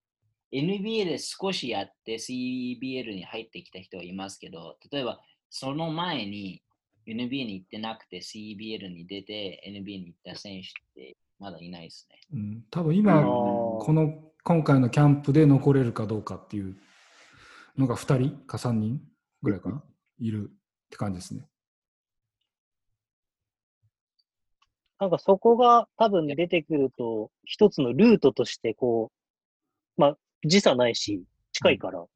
[0.53, 6.61] NBA で少しやって CBL に入ってきた人はいますけど、例えばその前に
[7.05, 12.19] NBA に行ってなくて CBL に出て NBA に行った選手ってまだいないですね。
[12.33, 16.77] うん、多分今、この今回のキャンプで残れるかどうかっていう
[17.77, 19.01] のが2人か3人
[19.43, 19.83] ぐらいかな、
[20.19, 20.53] いるっ
[20.89, 21.45] て感じですね。
[25.01, 29.11] なんかそこが多分出てくると、一つのルートとしてこ
[29.97, 32.07] う、まあ時差ないし、近いから、は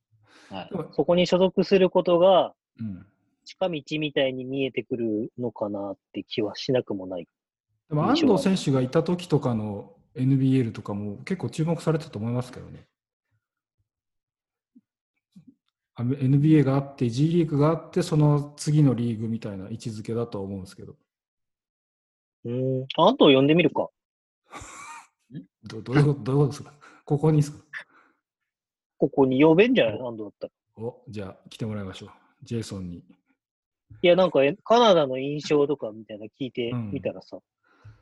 [0.68, 0.78] いで。
[0.78, 3.06] もそこに所属することがうん、
[3.44, 7.28] 近道みたいに見えてくるのかなって気はしなくもない。
[7.90, 12.88] でも安藤選手がいた時とかの NBL とかも結構注目されてたと思いますけどね。
[15.96, 20.96] あ NBA があって、G リーグがあって、その次のリーグみたいな位置づけだとは思うんですけど。
[22.46, 22.84] うん。
[22.98, 23.90] あと呼んでみるか。
[25.64, 26.74] どどういうことどういうことですか？
[27.06, 27.64] ここにですか？
[28.98, 30.54] ここに呼べんじゃない安藤だったら。
[30.78, 32.10] おじゃあ来てもらいましょう。
[32.44, 33.04] ジェイソンに。
[34.02, 37.40] いや、なんかえカナダの印象とかみたいな聞いてみたらさ、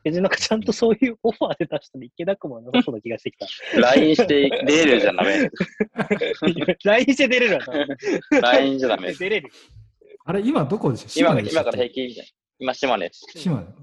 [0.02, 3.46] 別になんかちゃんとそういうオファーで出したらいけなくもなさそうな気がしてきた。
[3.80, 5.50] LINE して出れるじゃダメ。
[6.84, 8.40] LINE して出れるわな。
[8.40, 9.12] LINE じゃダメ。
[9.14, 9.50] 出れる。
[10.24, 12.26] あれ、今どこでしょ今今から平均じゃん。
[12.58, 13.26] 今、島根です。
[13.36, 13.62] 島根。
[13.64, 13.74] うん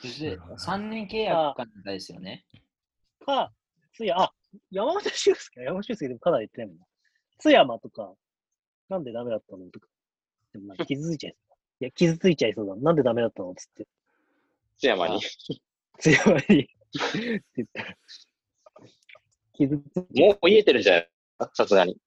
[0.00, 2.46] そしてなるほど3年契約かなんかですよね。
[3.26, 3.52] か、
[3.92, 4.32] つや、あ、
[4.70, 6.86] 山本修介、山本修介でもかなり言ってないもんな。
[7.38, 8.14] 津山とか、
[8.88, 9.66] なんでダメだったの？
[9.70, 9.86] とか。
[10.54, 11.84] でもなんか傷ついちゃいそう。
[11.84, 12.76] いや、傷ついちゃいそうだ。
[12.76, 13.54] なんでダメだったの？
[13.54, 13.86] つって。
[14.80, 15.20] 津山に。
[15.98, 16.40] 津山に。
[16.40, 16.66] って
[17.56, 17.96] 言ったら。
[19.52, 19.96] 傷つ。
[19.96, 21.04] もう見えてるじゃん。
[21.52, 21.98] さすがに。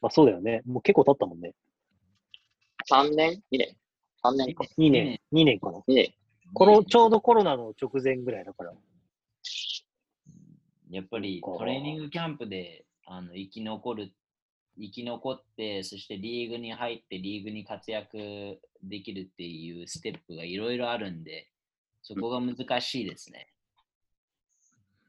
[0.00, 0.62] まあそうだよね。
[0.64, 1.52] もう結構経ったもんね。
[2.90, 3.76] 3年 ?2 年
[4.24, 4.64] ?3 年か。
[4.78, 5.78] 2年、2年かな。
[5.80, 6.14] 2年。
[6.54, 8.72] コロちょうどコロナの直前ぐらいだから。
[10.88, 14.12] やっぱりトレーニングキャンプであの生き残る、
[14.78, 21.50] 生き残って、そしてリーグに入って、リーグに活躍できるっていうステップがいろいろあるんで、
[22.06, 23.48] そこが難しいですね。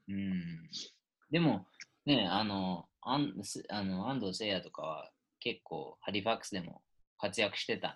[0.09, 0.67] うん。
[1.29, 1.67] でも、
[2.07, 6.81] ね、あの、アンすあの安藤聖也とかは結構ハリファックスでも
[7.19, 7.95] 活躍してたん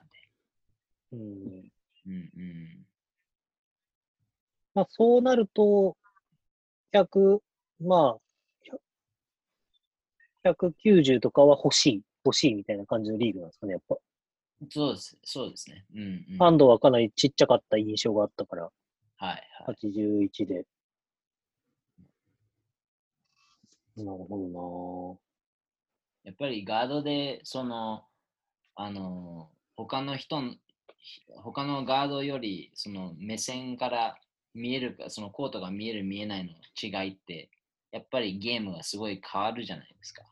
[1.14, 1.62] うん。
[1.64, 1.70] で。
[2.06, 2.86] うんうん。
[4.76, 5.98] まあ、そうなると、
[6.94, 7.42] 100、
[7.80, 8.20] ま
[10.46, 13.98] あ、190とかは欲しい、欲しいみたいな感じのリーグなんですかね、やっぱ。
[14.70, 15.86] そうです、そうですね。
[15.96, 16.38] うん、うん。
[16.38, 18.70] ハンドはかなりちっちゃかった印象があったから、
[19.22, 19.76] はいはい。
[19.76, 20.66] 81で。
[23.96, 25.20] なるほ
[26.24, 28.04] やっぱりガードで、その、
[28.76, 30.56] あの、他の人の、
[31.44, 34.20] 他のガードより、その目線から
[34.56, 37.52] 見えるか、そのコートが見える見えないの違いって、
[37.92, 40.24] やっぱりゲームがすごい変わるじゃないですか。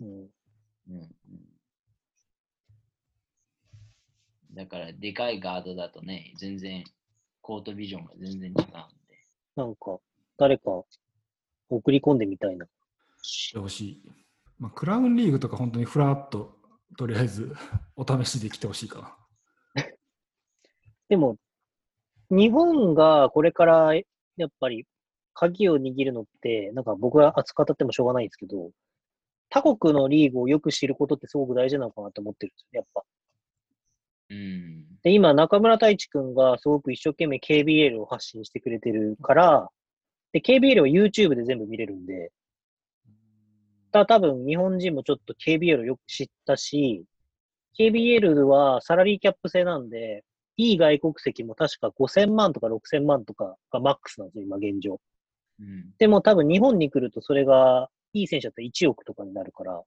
[0.00, 0.30] うん
[0.90, 1.10] うん、
[4.52, 6.84] だから、でかいガードだとね、全然、
[7.42, 8.62] コートビジョンが全然違うんで。
[9.56, 9.98] なんか、
[10.38, 10.84] 誰か
[11.68, 12.66] 送り込んでみたいな。
[13.22, 14.02] してほしい。
[14.58, 16.56] まあ、クラウンリーグとか本当にフラッと、
[16.96, 17.54] とりあえず
[17.96, 19.00] お試しで来てほしいか
[19.76, 19.84] な。
[21.08, 21.36] でも、
[22.30, 24.86] 日本がこれからやっぱり
[25.34, 28.70] 鍵を握るのって、なんか僕が熱く語ってもしょうがないんですけど、
[29.50, 33.02] 他国のリーグをよく知ることってすごく大事なのかなと思ってるんですよ、やっぱ。
[34.32, 34.86] うん。
[35.02, 39.68] で、今、中村太一くんがすごく一生懸命 KBL を発信してくれてるから、
[40.32, 42.32] で、KBL は YouTube で全部見れるんで、
[43.92, 47.04] た多分日本人もちょっと KBL をよく知ったし、
[47.78, 50.24] KBL はサラリーキャップ制なんで、
[50.56, 55.00] いい外国籍も確か5000万とか6000万とかがマックスなんですよ、今現状。
[55.60, 55.92] うん。
[55.98, 59.82] でも多分日本に来るとそれが、いい選手だったら1億とかになるから、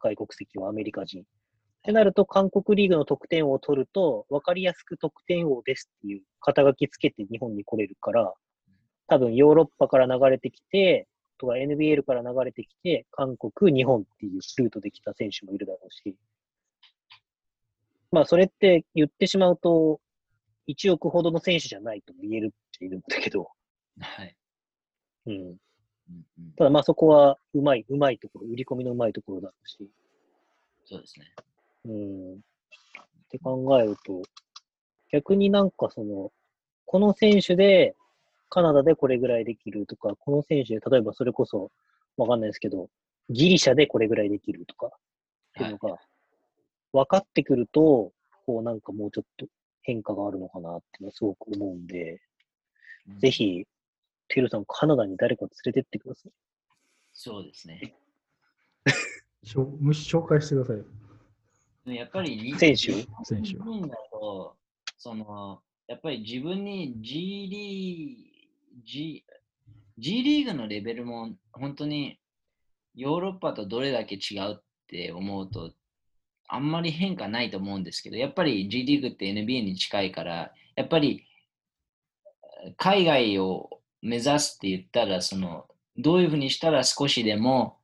[0.00, 1.24] 外国籍はアメリカ人。
[1.80, 8.34] ってなると、韓国リーグの得点王を取ると、分かりやすく得点王ですっていう肩書きつけて日本に来れるから、
[9.06, 16.14] 多分ヨーロッパから流れてきて、とか NBL から流れてきて、韓国、日本っていうルートで来た選手もいるだろうし。
[18.12, 20.00] まあ、それって言ってしまうと、
[20.68, 23.50] 1億ほどの選手じゃないとも言えるっちゃいるんだけど、
[24.00, 24.36] はい。
[25.26, 25.56] うん、
[26.56, 29.90] ただまあそこはうまい、うまいところ、売り込みのうまいところだろうし。
[30.84, 31.26] そうですね。
[31.84, 32.34] うん。
[32.34, 32.38] っ
[33.30, 34.22] て考えると、
[35.12, 36.32] 逆になんかその、
[36.84, 37.94] この選手で
[38.48, 41.70] カナダでこれぐらいできるとか、この選手で例えばそれこそ
[42.16, 42.88] わかんないですけど、
[43.28, 44.90] ギリシャでこれぐらいできるとか、っ
[45.54, 45.96] ていうのが
[46.92, 48.12] 分かってくると、
[48.46, 49.46] こうなんかもうちょっと
[49.82, 52.20] 変化があるのかなっていうのはすごく思うんで、
[53.08, 53.64] うんぜひ、
[54.28, 56.32] テルさん、カナダに誰か連れてってください。
[57.12, 57.94] そうですね。
[59.42, 60.84] しょむし紹介してください
[61.86, 62.92] やっぱりに選手？
[63.24, 63.48] 選手。
[63.50, 64.56] 日本だと、
[64.98, 69.24] その、やっぱり自分に G リー G,
[69.98, 72.18] G リーグのレベルも本当に
[72.94, 75.72] ヨーロッパとどれだけ違うって思うと、
[76.48, 81.26] あんまり変化ないと思うんですけど、やっぱり G リーグって NBA に近いから、やっぱり
[82.64, 85.66] えー海外を目指すって言ったら、その、
[85.96, 87.79] どういうふうにしたら少しでも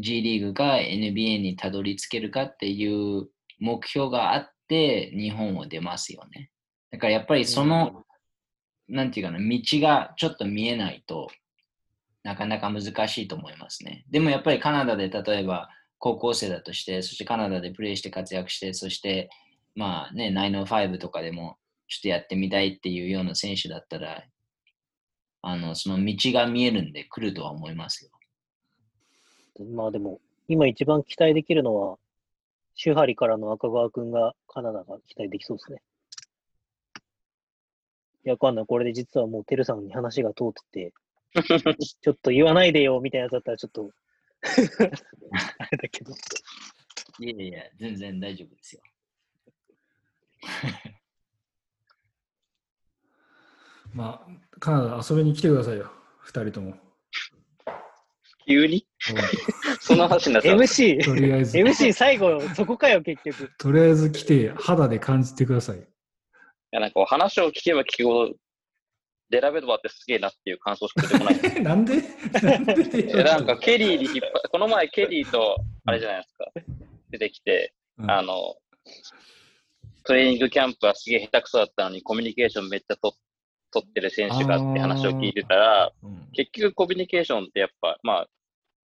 [0.00, 6.50] G リーグが NBA にたどり着けるかっていう目標があって日本を出ますよね。
[6.90, 8.04] だからやっぱりその、
[8.88, 11.28] なんていうかな、道がちょっと見えないと
[12.24, 14.04] なかなか難しいと思いますね。
[14.10, 19.30] でもやっぱりカナダで例えば高校生だとして、そしてカナダでプレーして活躍して、そして
[19.74, 21.56] まあね、905とかでも
[21.88, 24.24] ちょっとやってみたいっていうような選手だったら、
[25.42, 28.10] あの、その道が見えるんで来るとは思いますよ。
[29.64, 31.98] まあでも、今一番期待できるのは、
[32.74, 35.82] シュハリからの赤川くんがカナダが期待できそうですね。
[38.24, 38.66] いや、わかんない。
[38.66, 40.94] これで実はもうテルさんに話が通ってて、
[42.00, 43.90] ちょっと言わないでよみたいなやつだったらちょっと、
[44.42, 46.12] あれだけど。
[47.18, 48.82] いやいや、全然大丈夫ですよ。
[53.92, 56.89] まあ、カナダ遊びに来てくださいよ、二人とも。
[58.50, 58.84] 急に？
[59.80, 59.98] そん。
[59.98, 60.48] な話になった。
[60.48, 63.50] MC、とりあえず、MC 最後、そこかよ、結局。
[63.58, 65.78] とりあえず来て、肌で感じてください。
[65.78, 65.80] い
[66.72, 68.34] や、なんか話を聞けば聞くほど、
[69.30, 71.34] デラベドバってすげえなっていう感想しか出てこない。
[71.62, 72.02] なんで？
[72.42, 76.46] なんでえなんかケリーに引っ張この前ケリーと、あれじゃないですか、
[77.10, 78.10] 出てきて、うん。
[78.10, 78.56] あの、
[80.02, 83.14] トレーニングキャンプはすげえ下手くそだったのに、コミュニケーションめっちゃと
[83.72, 86.28] 取ってる選手がって話を聞いてたら、うん。
[86.32, 88.28] 結局コミュニケーションってやっぱ、まあ、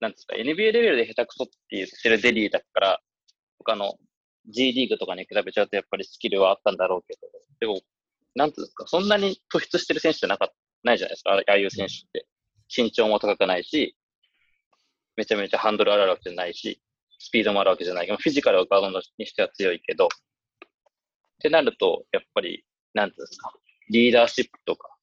[0.00, 3.00] なんですか、NBA レベルで下手くそって言ってるデリーだから、
[3.58, 3.94] 他の
[4.48, 7.28] G リーグとかに比べちゃうとやっぱりスキルはあったんだろうけど、
[7.60, 7.80] でも、
[8.34, 10.50] なんていうんですか、そんなに突出してる選手じゃなか
[10.84, 12.26] ないじゃないですか、ああいう選手って。
[12.74, 13.96] 身長も高くないし、
[15.16, 16.80] めちゃめちゃハンドルあるわけじゃないし、
[17.18, 20.08] スピードもあるわけじゃないけど、 フィジカルはガードにしては強いけど、っ
[21.40, 23.52] てなると、やっぱり、なんていうんですか、
[23.90, 24.96] リーダーシップとか、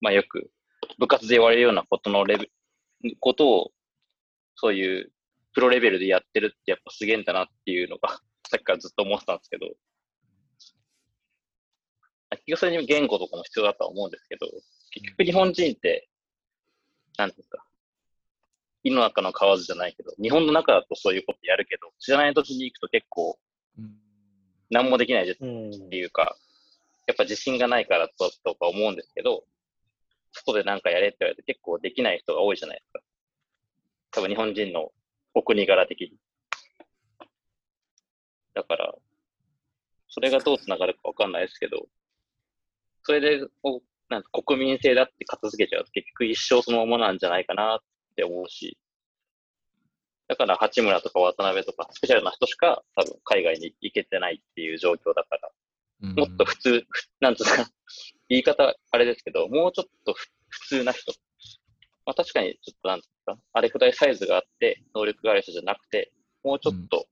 [0.00, 0.50] まあよく
[0.98, 3.72] 部活で言われるようなことのレベルことを、
[4.56, 5.12] そういう
[5.52, 8.08] プロレベルでやってるってやっぱすげえんだなっていうのが、
[8.50, 9.66] さっきからずっと思ってたんですけど、
[12.30, 14.46] 結局それに言語とかも必要だとは思うんですけど、
[14.90, 16.08] 結局日本人って、
[17.16, 17.64] なんですか、
[18.82, 23.38] 井の中の蛙じゃないけど、日本の中だとそういうことやるけど、知らない土地に行くと結構、
[24.70, 26.36] 何もできないっていうか、
[27.06, 29.44] やっぱ自信がないからととか思うんですけど、
[30.32, 33.00] 外で何かやれって言われて結構できない人が多いじゃないですか。
[34.16, 34.92] 多分日本人の
[35.34, 36.12] お国柄的に。
[38.54, 38.94] だから、
[40.08, 41.86] それがどうつながるかわかんないですけど、
[43.02, 43.46] それで
[44.08, 47.78] なんか国民性だって片付けちゃうと結局一生そのままなんじゃないかなっ
[48.16, 48.78] て思うし、
[50.28, 55.50] だから八村とか渡辺とかスペシャルな人しか多分海外に行けてないっていう状況だから、
[56.00, 56.86] もっと普通、
[57.20, 57.50] なんつうか、
[58.30, 60.14] 言い方あれですけど、もうちょっと
[60.48, 61.12] 普通な人。
[62.06, 66.12] まあ確かにちょっとなんか、あれくらいサイズがあって能力がある人じゃなくて、
[66.44, 67.06] もうちょっと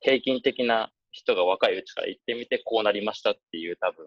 [0.00, 4.06] 平均的な人が若いうちから行ってみてこうなりましたっていう多分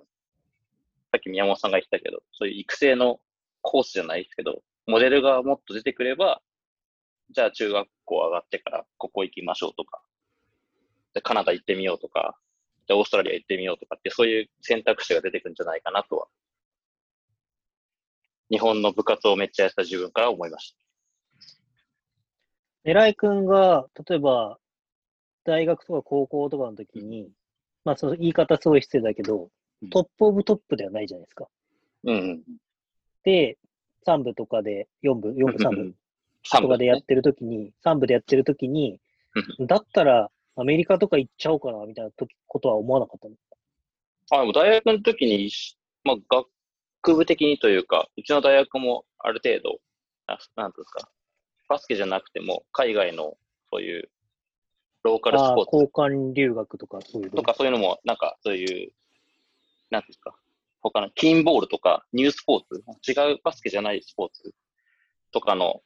[1.14, 3.20] さっき宮本さんが言ったけど、そういう育成の
[3.62, 6.42] コースじゃないですけど、モデルがもっと出てくれば、
[7.30, 10.02] じゃあ中学校上がってからここ行きましょうとか、
[11.14, 12.36] でカナダ行ってみようとか、
[12.88, 16.28] じゃオーストラリア行ってみようとかって、そういう選択肢が出てくるんじゃないかなとは、
[18.50, 20.78] 日本の部活をめっちゃやった自分から思いました。
[22.86, 24.58] 狙い君が、例えば、
[25.46, 27.30] 大学とか高校とかの時に、
[27.86, 29.50] まあその言い方すごい失礼だけど、
[29.92, 31.48] トップオブトップではないじゃないですか。
[32.06, 32.44] うん。
[33.24, 33.58] で、
[34.06, 35.96] 3部とかで、4部、4部、3部
[36.62, 39.00] とかでやってるときに、3部でやってるときに、
[39.60, 42.12] だったらアメリカとか行っちゃおうかな、みたいな
[42.48, 43.36] ことは思わなかったの？
[44.32, 45.50] あ、でも大学の時に、
[46.04, 46.16] まあ、
[47.02, 49.80] 学部的にというか、うちの大学もある程度、
[50.28, 51.10] ななんですか、
[51.74, 53.36] バスケじゃなくても、海外の
[53.72, 54.12] そういう
[55.02, 55.70] ローカルスポーツ。
[55.74, 57.42] 交換留学とかそういうと？
[57.42, 58.92] かそういうのも、なんかそういう
[59.90, 60.36] なんですか、
[60.82, 64.54] 他のキンボールとかニュースポーツ、違うバスケじゃないスポーツ
[65.32, 65.82] とかの、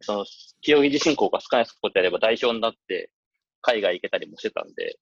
[0.00, 0.24] その、
[0.62, 3.10] 競技人口が少ないスポーツであれば代表になって
[3.60, 4.98] 海外行けたりもしてたんで、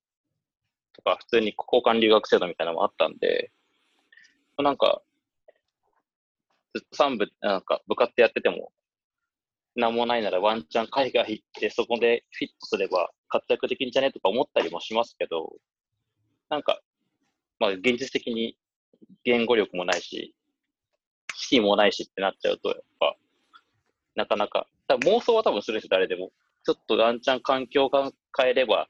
[0.93, 3.53] とか、普通に交換留学制度みたいなのもあったんで、
[4.59, 5.03] なんか、
[6.75, 8.73] ずっと3部、なんか部活やってても、
[9.77, 15.53] なんもないならワンチャン海外行ってそこでフィットすれば活躍できるんじゃねとか思ったりもしますけど、
[16.51, 16.81] なんか
[17.59, 18.57] まあ、現実的に
[19.25, 20.35] 言語力もないし、
[21.35, 23.17] 資金もないしってなっちゃうと、やっぱ、
[24.15, 26.31] なかなか、多分妄想は多分する人誰でも、
[26.65, 28.89] ちょっとワンチャン環境が変えれば、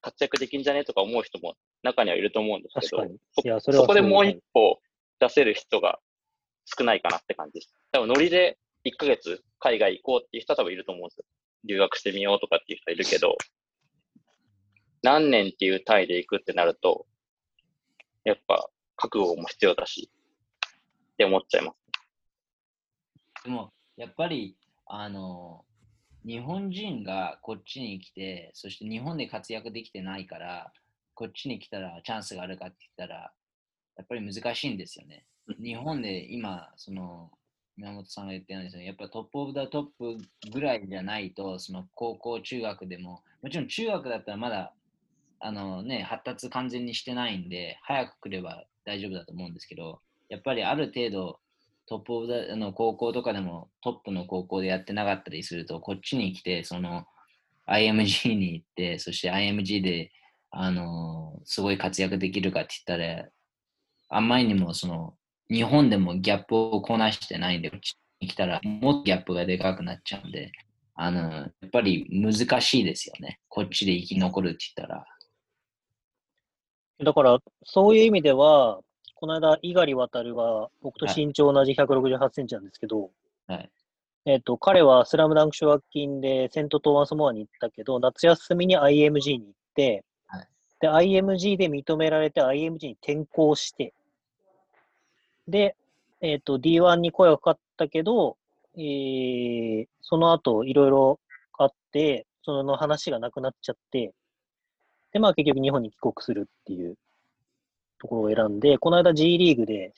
[0.00, 4.80] 活躍できんじゃねとか思う人も中にはいると思うんですけど、そそこでもう一歩
[5.20, 6.00] 出せる人が
[6.64, 7.72] 少ないかなって感じです。
[7.92, 11.24] 多分ノリで1ヶ月海外行こうっていう人は多分いると思うんですよ。
[11.64, 13.36] 留学してみようとかっていう人いるけど、
[15.02, 17.06] 何年っていう単位で行くってなると、
[18.24, 20.10] やっぱ覚悟も必要だし、
[21.14, 23.44] って思っちゃいます。
[23.44, 24.56] でも、やっぱり、
[24.86, 25.64] あの、
[26.24, 30.72] 日本人がこっちに来て、そして日本で活躍できてないから、
[31.14, 33.32] こっちに来たらチャンスがあるかって言ったら、
[33.96, 35.26] やっぱり難しいんですよね。
[35.60, 37.30] 日本で今、その、
[37.76, 40.18] 宮本さんが言ってるんですよやっぱトップオブダトップ
[40.52, 44.74] ぐらいじゃないと、その高校、中学でも、もちろん中学だったらまだ
[45.44, 51.40] あのね、発達完全にしてないんで、早く来れば大丈夫だと思うんですけど、やっぱりある程度、
[51.88, 57.06] トップオブザの高校とかでもトップの高校でやってなかったりすると、こっちに来て、その
[57.66, 60.12] IMG に行って、そして IMG で、
[60.52, 63.28] あのすごい活躍できるかって言ったら、
[64.10, 65.14] あんまりにもその、
[65.50, 70.52] 日本でもギャップをこなしてないんで、こっちに来たらもっとギャップがでかくなっちゃうんで、
[70.94, 73.40] あの、やっぱり難しいですよね。
[73.48, 75.06] こっちで生き残るって言ったら。
[77.04, 78.80] だから、そういう意味では、
[79.14, 83.10] この間、猪狩渡が、僕と身長同じ168センチなんですけど、
[83.46, 83.70] はい、
[84.26, 90.48] えっ、と、彼はスラムダンク奨学金でセント・トーマス・モアに行ったけど、夏休みに IMG に行って、はい、
[90.80, 93.94] で、IMG で認められて IMG に転校して、
[95.48, 95.76] で、
[96.20, 98.36] えっ、と、D1 に声がかかったけど、
[98.76, 101.20] えー、その後、いろいろ
[101.58, 104.12] あって、その話がなくなっちゃって、
[105.12, 106.96] で、まあ結局日本に帰国するっていう
[108.00, 109.92] ところを選んで、この間 G リーグで、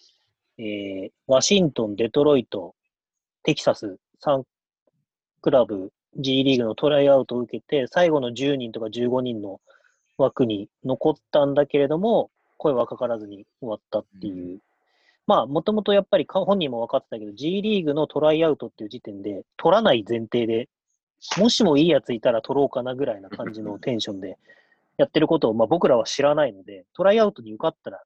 [0.59, 2.75] えー、ワシントン、デトロイト、
[3.43, 4.43] テキサス3
[5.41, 9.61] クラブ G リーグのトライアウトを受けて、最後の10人とか15人の
[10.17, 14.61] 枠に残ったんだけれども、声はかからずに終わったっていう。
[15.27, 20.69] まあ、もともとやっぱり本人も分かってたけど、G リーグのトライアウトっていう時点で、取らない前提で、
[21.39, 24.37] もしもいいやついたら取ろうかなぐらいな感じの テンションで
[24.99, 28.03] やってることを、まあ、僕らは知らないので、トライアウトに受かったら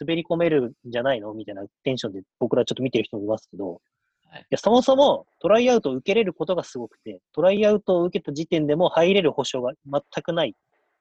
[0.00, 1.34] 滑り込めるんじゃないの？
[1.34, 3.80] みたいなテンションで僕らちょっと見てる人もいますけど、
[4.28, 10.56] はいいやそもそもトライアウトを受けれることがすごくて、トライアウトを受けた時点でも入れる保証が全くない。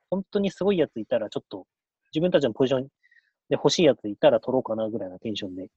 [0.09, 1.65] 本当にすごいやついたら、ちょっと
[2.13, 2.87] 自分たちのポジション
[3.51, 5.67] で欲しいやついたら取ろうかなぐらいなテンションで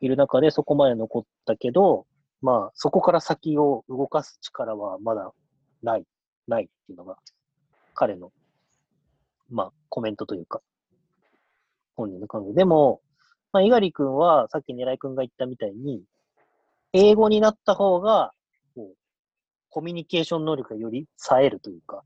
[0.00, 2.06] いる中でそこまで残ったけど、
[2.40, 5.32] まあそこから先を動かす力はまだ
[5.82, 6.04] ない、
[6.46, 7.16] ないっていうのが
[7.94, 8.30] 彼の、
[9.50, 10.60] まあコメントというか、
[11.96, 12.54] 本人の考え。
[12.54, 13.00] でも、
[13.52, 16.02] まあ、猪狩君は、さっき狙い君が言ったみたいに、
[16.92, 18.32] 英語になった方が、
[18.76, 18.96] こう、
[19.68, 22.04] コミュニケーション能力がより冴えるというか、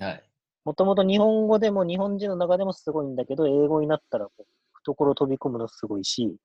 [0.00, 0.29] はい。
[0.64, 4.44] もともと日本語でも日本人の中でもすごいんだけど、英語になったらこう
[4.84, 6.36] 懐飛び込むのすごいし、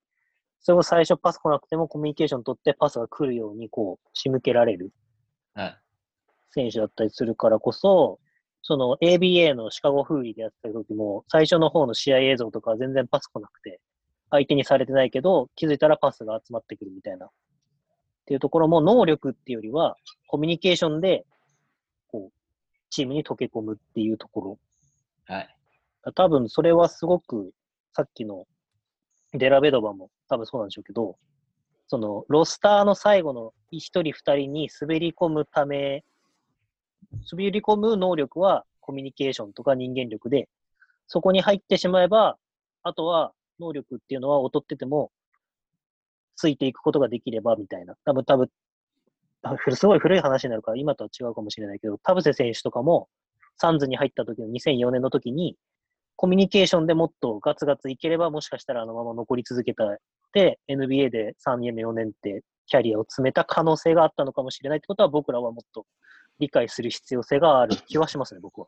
[0.62, 4.92] それも最初パス来なくてもコミュニケーション取ってパスが来るようにこう仕向けられる
[5.54, 5.78] はい。
[6.52, 8.20] 選手だったりするからこそ、
[8.62, 13.80] その ABA のシカゴフーリーでやってた時も、最初の方の試合映像とかは全然パス来なくて、
[14.32, 17.28] 相手にされてないけど、気づいたらパスが集まってくるみたいな。
[17.28, 17.30] っ
[18.26, 19.98] ていうところも能力っていうよりは、
[20.28, 21.26] コミュニケーションで、
[22.90, 24.60] チームに溶け込むっていうところ。
[25.26, 25.58] はい。
[26.16, 27.52] 多分それはすごく、
[27.94, 28.46] さっきの
[29.34, 31.18] デラベドバも多分そうなんでしょうけど、
[31.88, 36.04] そのロスターの最後の1人2人に滑り込むため、
[37.32, 40.50] 滑り込む能力はコミュニケーションとか人間力で、
[41.08, 42.38] そこに入ってしまえば、
[42.84, 45.12] あとは能力っていうのは劣ってても、
[46.36, 47.96] ついていくことができればみたいな。
[48.04, 48.50] 多分多分、あ
[49.76, 53.08] すごい古い話になるから今とは違うかもしれないけど、田臥選手とかも、
[53.58, 55.56] サンズに入った時の2004年の時に、
[56.18, 59.84] コミュニケーションでもっとガツガツいければ、もしかしたらあのまま残り続けた
[60.34, 65.86] で、NBA で3年目、4年ってキャリアを詰めた可能性があったのかもしれないってことは、僕らはもっと
[66.40, 68.68] 理解する必要性がある気はしますね、僕は。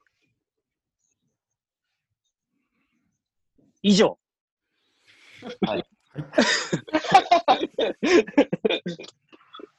[3.82, 4.17] 以上。
[5.65, 5.84] はい。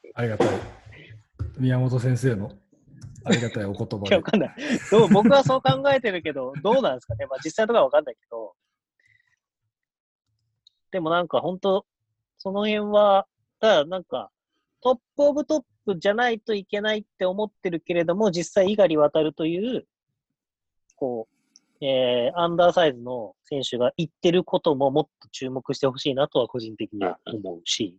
[0.14, 0.87] ありがたい。
[1.58, 2.52] 宮本先生の
[3.24, 4.22] ありがたいお言葉いや、わで。
[4.22, 4.54] かんない。
[4.90, 7.26] どう僕はそう考えてるけど、 どうなんですかね。
[7.26, 8.54] まあ実際とかはわかんないけど。
[10.90, 11.84] でもなんか本当、
[12.38, 13.26] その辺は、
[13.60, 14.30] だからなんか、
[14.80, 19.86] トップオブトップじゃないといけないって思ってるけれども、実際、猪狩渡という、
[20.96, 27.96] こう、えー、アンダーサイズの選手が言ってることももっと注目してほしいなとは個人的には思うし、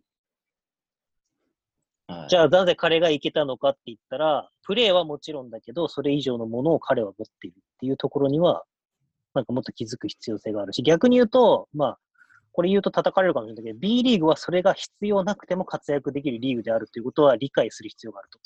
[2.10, 8.64] はい、じゃあなぜ彼がいけたのかって言ったら、プレーはもちろんだけど、それ以上のものを彼は持っているっていうところには、
[9.34, 11.98] なんかもっと気づく必要性があるし、逆に言うと、まあ、
[12.52, 18.38] これ言うと叩かれるかもしれないけど、B リーグはそれが必要なくても活躍できるリーグであるということは理解する必要があると。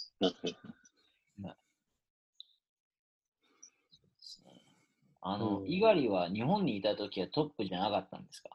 [5.27, 8.51] あの、うん猪狩は日本にいた時はトップじゃなかったんですか？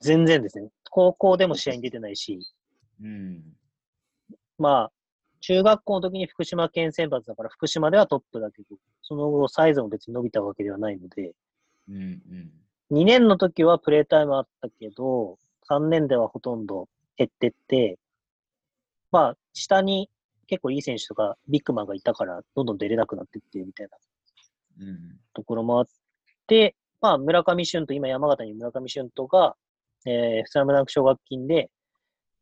[0.00, 0.68] 全然ですね。
[0.90, 2.38] 高校でも試合に出てないし、
[3.00, 3.42] うん。
[4.58, 4.92] あまあ、
[5.40, 11.32] 中学校の時に福島県選抜だから、福島ではトップだけど、その後サイズも別に伸びたわけではないので、
[11.88, 11.96] うん
[12.90, 12.98] うん。
[12.98, 15.38] 2年の時はプレータイムあったけど、
[15.68, 17.98] 3年ではほとんど減ってって、
[19.12, 20.10] まあ、下に
[20.46, 23.88] 結構いい選手とかビッグマンがいたから、どんどん出れなくなってってみたい
[24.78, 25.18] なうん。
[25.34, 25.86] ところもあっ
[26.46, 29.56] て、まあ、村上俊斗、今山形に村上俊斗が、
[30.06, 31.70] えー、スラムダンク奨学金で、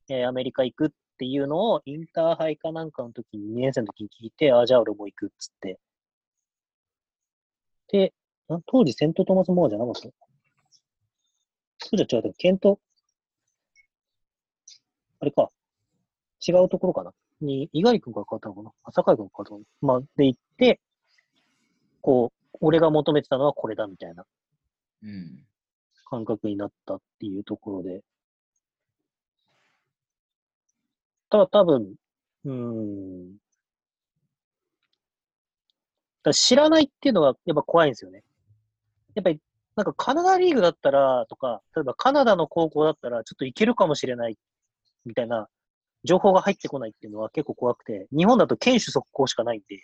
[0.08, 5.78] えーアメリカ行くっていうのをインターハイかなんかの時に、2年生の時に聞いて、ああ、じゃあ俺も行くっつって。
[7.88, 8.12] で、
[8.48, 10.10] あ当時セントトマスモアじゃなかったそ
[11.92, 12.78] うじゃ違う、ケント、
[15.20, 15.50] あれか、
[16.46, 17.12] 違うところかな。
[17.40, 18.72] に、猪狩君から変わったのかな？
[18.84, 20.00] 朝海君から変わったのかな？
[20.00, 20.80] まあ、で行って、
[22.00, 24.24] こう、俺が求めてたのはこれだみたいな。
[25.02, 25.44] うん。
[26.06, 28.02] 感覚になったっていうところで。
[31.34, 31.94] ただ多分、
[32.44, 33.36] うーん。
[36.22, 38.22] だ知らないっていうのはやっぱ怖いんですよね。
[39.16, 39.40] やっぱり、
[39.74, 44.38] なんかカナダリーグだったらとか、例えばカナダの高校だったらちょっといけるかもしれない
[45.04, 45.48] みたいな
[46.04, 49.80] 情報が入ってこないっていうのは結構怖くて、日本だと堅守速攻しかないんで、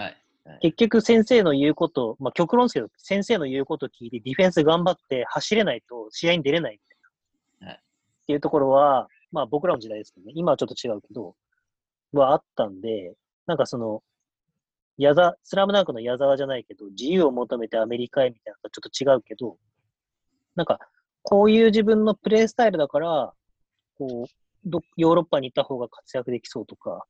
[0.00, 0.16] はい。
[0.60, 7.68] 結局先生の言うこと、まあ極論ですけど、先生の言うことを聞いてディフェンス頑張って走れないと試合に出れないみたいな。
[7.72, 11.34] はいっていうところは、まあ僕らの時代ですけどね、今はちょっと違うけど、
[12.12, 13.14] はあったんで、
[13.46, 14.02] なんかその、
[14.96, 19.58] 矢沢、スラムダンクの矢沢じゃないけど、自由を求めてアメリカへみたいなのとちょっと違うけど、
[20.56, 20.80] なんか、
[21.22, 23.32] こういう自分のプレースタイルだから、
[23.96, 24.28] こう、
[24.64, 27.06] どヨーロッパに行った方が活躍できそうとか、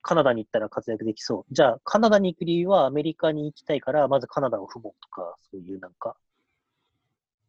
[0.00, 1.54] カナダに行ったら活躍できそう。
[1.54, 6.16] じゃあ、カナダに行く理由はアメリカに行きたいから、まずカナダを踏もうとか、そういうなんか、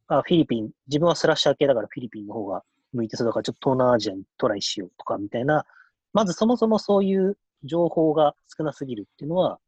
[0.08, 2.64] あ、フィリピン、自分はスラッシャー系だからフィリピンの方が
[2.94, 5.66] 向いてそうだから、ちょっと東南アジアにトライしようとか、みたいな、
[6.14, 9.60] まずそもそもそういう情報が少なすぎるっていうのは、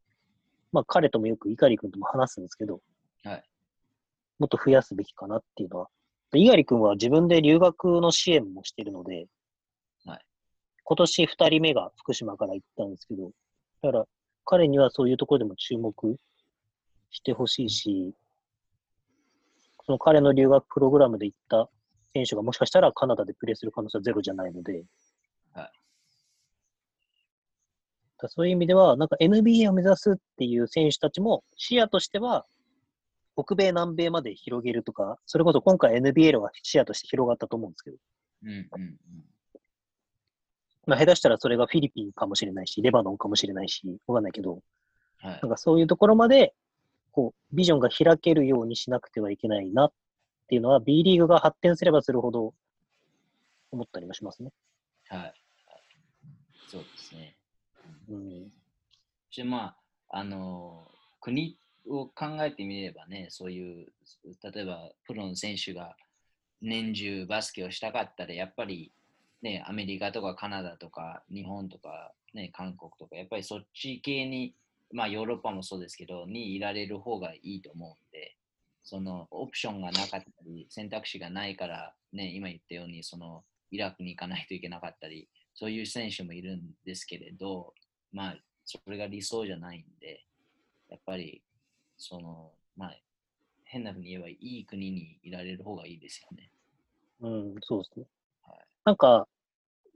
[0.71, 2.81] まあ彼ともよく碇君とも話すんですけど、
[3.23, 3.43] はい。
[4.39, 5.87] もっと増やすべきかなっていうのは。
[6.31, 9.27] で猪狩君は自分で留学の支援もしてるので、
[10.05, 10.25] はい。
[10.83, 13.31] 今年2人目が福島から行ったんですけど、
[13.83, 14.05] だから
[14.45, 16.17] 彼にはそういうところでも注目
[17.11, 18.13] してほしいし、
[19.85, 21.69] その彼の留学プログラムで行った
[22.13, 24.83] 選手がもしかしたらカナダでプレーする可能性はゼロじゃないので、
[25.53, 25.71] はい
[28.21, 32.45] だそういう意味では、なんか NBA を目指すっていう選手たちも視野としては、
[33.35, 37.97] 北米、南米まで広げるとか、それこそ今回 NBL が視野として広がったと思うんですけど、
[38.43, 38.97] うんうんうん。
[40.85, 44.59] まあ、下手したらそれがフィリピンかもしれないし、レバノンかもしれないし、わかんないけど、
[45.21, 45.51] はいなん。
[45.51, 46.53] かそういうところまで、
[47.11, 49.91] こう、ビジョンが開けるようにしなくてはいけないなっ
[50.51, 52.53] ていうのは、B リーグが発展すればするほど
[53.71, 54.51] 思ったりもしますね。
[55.07, 55.19] はい。
[55.19, 55.33] はい
[56.67, 57.37] そうですね。
[58.09, 58.49] うん。
[59.29, 59.75] そしてま
[60.09, 60.89] あ、あの、
[61.21, 63.87] 国を考えてみればね、そういう、
[64.53, 65.95] 例えばプロの選手が
[66.61, 68.91] 年中バスケをしたかったら、やっぱり
[69.41, 74.53] ね、アメリカとかカナダとか日本とかね、韓国とか、やっぱりそっち系に、
[74.93, 78.35] まあヨーロッパもそうですけど、にいられる方がいいと思うんで、
[78.91, 87.73] そのオプションがなかったり、選択肢がないから、ね、今言ったように、そのイラクに行かないといけなかったり、そういう選手もいるんですけれど、
[88.11, 88.35] まあ、
[88.65, 90.25] それが理想じゃないんで、
[90.89, 91.41] やっぱり、
[91.95, 92.97] その、まあ、
[93.63, 96.51] 変なふうに言えばいい国にいられる方がいいですよね。
[97.21, 98.05] うん、そうですね
[98.43, 98.59] はい。
[98.83, 99.25] なんか、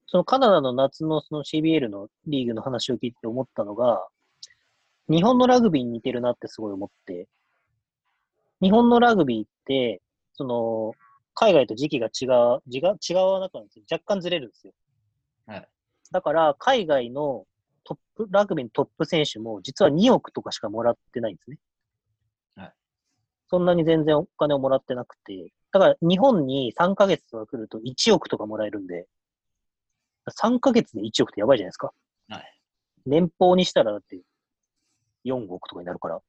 [0.08, 4.08] そのカナダの夏のその CBL のリーグの話を聞いて思ったのが、
[5.10, 7.28] 日本のラグビーに似てるなってすごい思って、
[8.62, 10.02] 日本のラグビーって、
[10.34, 10.94] その、
[11.34, 13.86] 海外と時期が違う、違う、違わなくなるんですよ。
[13.92, 14.74] 若干ずれるんですよ。
[15.46, 15.68] はい。
[16.12, 17.46] だから、海外の
[17.84, 21.58] トップ、ラグビーのトップ選手も、実は2億とかしかもらってないんですね。
[22.56, 22.74] はい。
[23.48, 29.08] そんなに全然お金をもらってなくて、だから日本に3ヶ月とか来ると1億とかもらえるんで、
[30.30, 31.92] 3ヶ月で1億ってやばいじゃないですか。
[32.30, 32.62] はい。
[33.06, 34.20] 年俸にしたらだって
[35.26, 36.22] 4億とかになるから。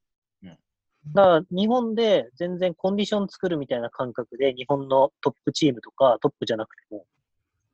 [1.07, 7.07] うんだから日本で全然コンディション作るみたいな感覚で日本のトップチームとかトップじゃなくても、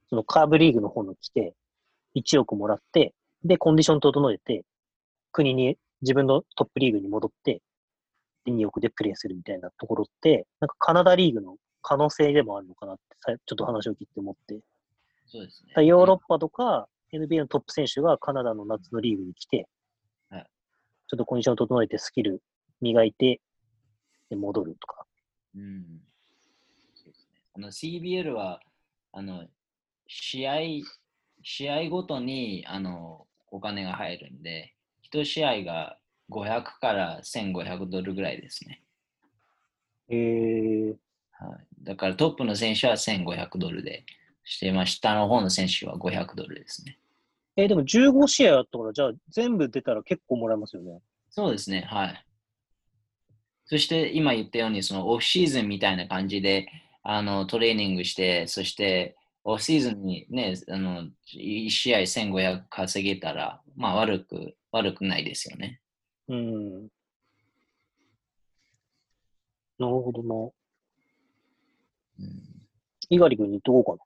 [0.09, 1.55] そのカーブリーグの方の来て
[2.15, 3.15] 1億もらって、
[3.45, 4.65] で、コンディション整えて、
[5.33, 7.63] 国に自分のトップリーグに戻って、
[8.45, 14.61] で2億でプレーするみたいなところって、なんかカナダリーグの可能性でもあるのかなってさ、ちょっと話を聞いて思って。
[15.27, 15.85] そうですね。
[15.85, 19.67] ヨーロッパとか NBA のトップ選手がカナダの夏のリーグに来て、
[20.29, 20.47] はい
[21.09, 22.43] ちょっとコンディションを整えてスキル
[22.83, 23.41] 磨いて、
[24.29, 25.07] で戻るとか。
[25.57, 26.01] うん。
[26.95, 27.41] そうですね。
[27.55, 28.61] あの CBL は、
[29.13, 29.47] あの、
[30.09, 30.59] 試合、
[31.43, 38.83] 試合ごとに、あの、お金が入るんで、1試合が500から1500ドルぐらいですね。
[40.09, 40.17] へ
[40.89, 40.97] え
[41.33, 44.05] はい、だからトップの選手は1500ドルで、
[44.45, 46.99] して、まあ、下の方の選手は500ドルですね。
[47.57, 51.01] えーでも15試合あったから、じゃあ全部出たら結構もらえますよね。
[51.31, 52.27] そうですね、はい。
[53.73, 56.69] そして今言ったように、そのオフシーズンみたいな感じで、
[57.03, 65.81] あの、トレーニングして、そして、オフシーズンにね、あの、1試合1500稼げたら、まあ悪く、悪くないですよね。
[66.29, 66.83] うん。
[69.79, 70.35] なるほどな。
[72.21, 72.43] うん、
[73.09, 73.99] 猪狩君に言っとこうかな。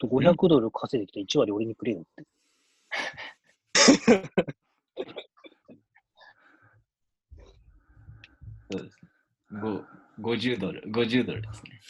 [0.00, 2.26] ちょっと500ドル稼いできた1割俺にくれよって。
[8.70, 9.60] そうですね。
[9.60, 11.80] ご50ドル、50ドルですね。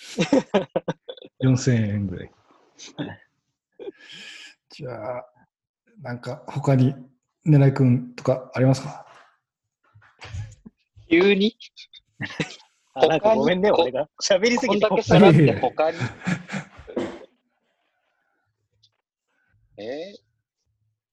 [1.43, 2.31] 4000円ぐらい。
[4.71, 5.25] じゃあ、
[6.03, 6.95] なんか他に
[7.47, 9.07] 狙いくんとかありますか？
[11.09, 11.57] 急に？
[12.95, 14.09] あ、なんかごめんね、俺が。
[14.23, 15.99] 喋りすこんぎてだけさらって他に？
[19.79, 20.13] え？
[20.15, 20.17] ー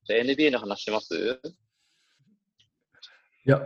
[0.06, 1.14] じゃあ NBA の話します？
[3.46, 3.64] いや、な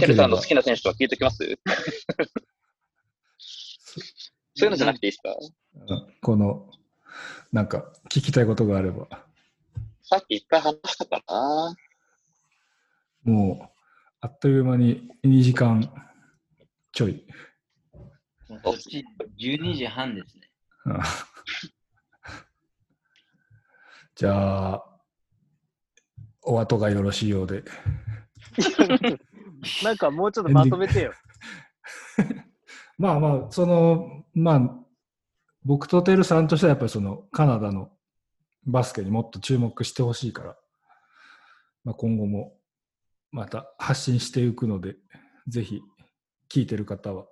[0.00, 1.58] ケルさんの好きな選手とか聞いておきます？
[4.56, 5.30] そういうのじゃなくていいですか？
[5.88, 6.70] うんこの、
[7.52, 9.08] なんか、聞きたいことがあれば、
[10.02, 11.74] さっき一回話したかな？
[13.24, 13.68] もう、
[14.20, 15.90] あっという間に2時間
[16.92, 17.26] ちょい。
[18.48, 19.04] もうこっち
[19.38, 20.50] 12時半ですね。
[20.86, 21.00] うん。
[24.14, 24.84] じゃあ、
[26.42, 27.64] お後がよろしいようで。
[29.82, 31.12] なんかもうちょっとまとめてよ。
[32.98, 34.84] まあまあ、その、まあ、
[35.64, 37.90] 僕とテルさんとしてはやっぱりそのカナダの
[38.66, 40.56] バスケにもっと注目してほしいから、
[41.84, 42.56] まあ、今後も
[43.30, 44.96] また発信していくので、
[45.48, 45.82] ぜひ
[46.48, 47.26] 聞いてる方は、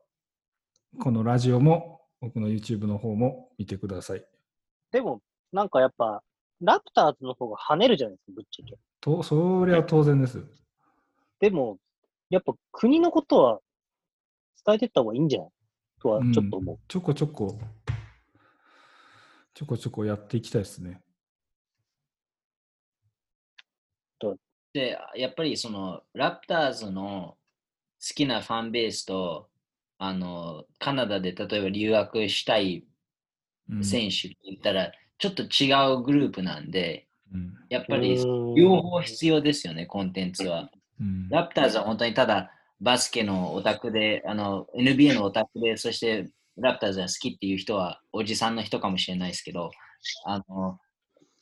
[1.01, 4.25] このラジオも僕の YouTube の方も見てください。
[4.91, 5.23] でも、
[5.53, 6.23] なんかやっぱ、
[6.61, 8.79] ラプターズの方が跳ねるじゃないですか、ぶっちゃけ。
[9.01, 10.45] と、それは当然です。
[11.41, 11.79] でも、
[12.33, 13.61] やっぱ国のことは
[14.65, 15.49] 伝えてった方がいいんじゃない？
[16.01, 16.79] とはちょっと思う。
[16.89, 17.59] ちょこちょこ、
[19.55, 21.01] ちょこちょこやっていきたいですね。
[24.73, 27.37] で、やっぱりそのラプターズの
[28.01, 29.51] 好きなファンベースと、
[29.99, 32.87] あの、カナダで例えば留学したい
[33.71, 33.85] うん。
[33.85, 37.55] 選手って言ったら、ちょっと違うグループなんで、うん。
[37.69, 38.55] やっぱりうん。
[38.55, 40.71] 両方必要ですよね、コンテンツは。
[41.01, 46.29] うんラプターズは本当にただバスケのオタクで、あの NBA のオタクで、そして
[46.59, 49.71] ラプターズが好きっていう人はおじさんの人かもしれないですけど、
[50.27, 50.79] あの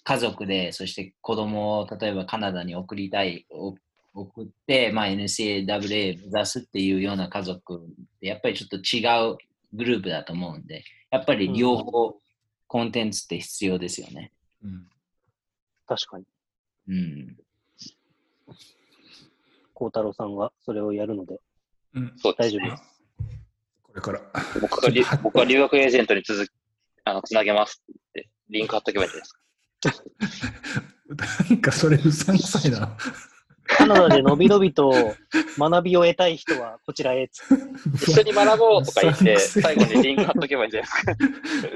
[0.04, 3.74] 家族で、そして子供を例えばカナダに送りたい、お
[4.12, 7.78] 送って、まあ、NCAA 目指すっていうような家族っ
[8.20, 9.38] て、やっぱりちょっと違う
[9.72, 12.16] グループだと思うんで、やっぱり両方
[12.66, 14.32] コンテンツって必要ですよね。
[14.62, 14.86] うん
[15.86, 16.24] 確かに。
[16.86, 17.36] うん。
[19.80, 21.40] 孝太郎さんがそれをやるので
[21.94, 22.58] うんそうですね。
[22.58, 23.00] 大丈夫です。
[23.82, 24.20] これから。
[24.60, 26.50] 僕がり僕は留学エージェントに続き、
[27.04, 30.84] あの、つなげますってリンク貼っとけばいいんじゃないですか。
[31.50, 32.96] なんかそれうさんくさいな。
[33.64, 34.92] カナダでのびのびと
[35.58, 37.42] 学びを得たい人はこちらへつ。
[38.06, 41.16] 一緒に学ぼうとか言って、最後にリンク貼っとけばいいんじゃないですか。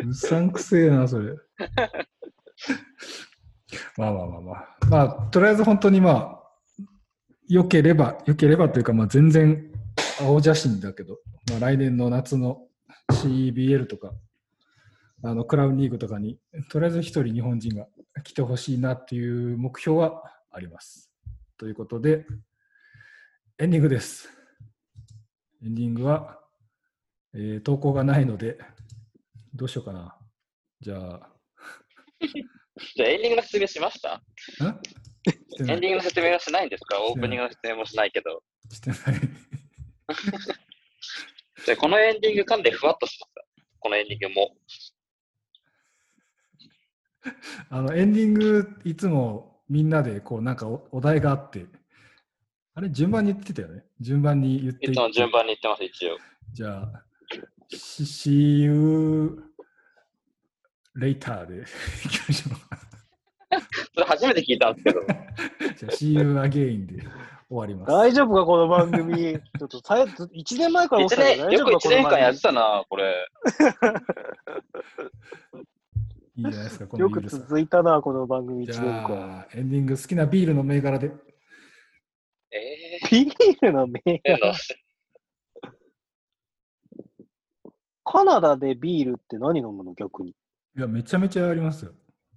[0.08, 1.32] うさんくせえな、それ。
[3.96, 4.76] まあまあまあまあ。
[4.88, 6.43] まあ、とりあえず本当にまあ、
[7.48, 9.70] 良ければ、良ければというか、まあ全然
[10.20, 11.18] 青写真だけど、
[11.50, 12.62] まあ来年の夏の
[13.12, 14.12] CBL とか、
[15.22, 16.38] あの、クラウンリーグとかに、
[16.70, 17.86] とりあえず一人日本人が
[18.22, 21.10] 来てほしいなっていう目標はあります。
[21.58, 22.26] ということで、
[23.58, 24.28] エンディングです。
[25.64, 26.40] エンディングは、
[27.34, 28.58] えー投稿がないので、
[29.54, 30.16] どうしようかな。
[30.80, 31.30] じゃあ、
[32.96, 34.20] じゃあエンディングの説明しました
[35.26, 37.00] エンディングの説明はしないんですか？
[37.02, 38.42] オープニングの説明もしないけど。
[38.70, 38.98] してない。
[41.64, 43.44] じゃあこのエンディングかんでふわっとしました。
[43.80, 44.56] このエンディングも。
[47.70, 51.66] あの、エンディング、いつもみんなで、こう、なんかおお題があって、
[52.74, 53.84] あれ、順番に言ってたよね。
[54.00, 56.18] 順番に言っていつも順番に言ってます、一応。
[56.52, 57.04] じゃあ、
[57.70, 58.32] し See
[58.64, 59.42] you
[60.98, 61.62] later で
[62.04, 62.58] いきましょう。
[63.94, 65.00] それ初めて聞いたんですけど。
[65.06, 67.90] じゃあ、See you again で終わります。
[67.90, 69.14] 大丈夫か、この番組。
[69.58, 73.26] ちょっとさ1年前から思って一たけど年、よく大丈夫か、1年間やってこたな、これ。
[76.36, 77.38] いいじゃないですか、こ組よくのゆるさ。
[77.38, 79.12] 続いたな、この番組1じ年間。
[79.14, 81.12] ゃあ、エンディング好きなビールの銘柄で。
[82.50, 84.52] えビールの銘ー、柄
[88.04, 90.30] カナダでビールって何飲むの逆に？
[90.30, 90.34] い
[90.80, 91.92] や、めちゃめちゃありますよ。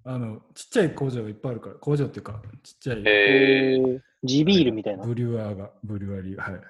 [0.09, 5.03] あの、ちっちゃい工場がいっぱいあるから、工場っていうか、ちっちゃいえー、ー、地ビールみたいな？
[5.03, 6.61] ブリュワーが、ブリュワリー、はい。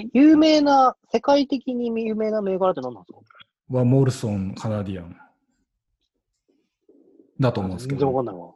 [0.00, 3.20] え、有名な、世界的に有名な銘柄って何なんですか？
[3.70, 5.16] はモルソン、カナディアン。
[7.40, 8.52] だと思うんですけ全然わかど、んないわ。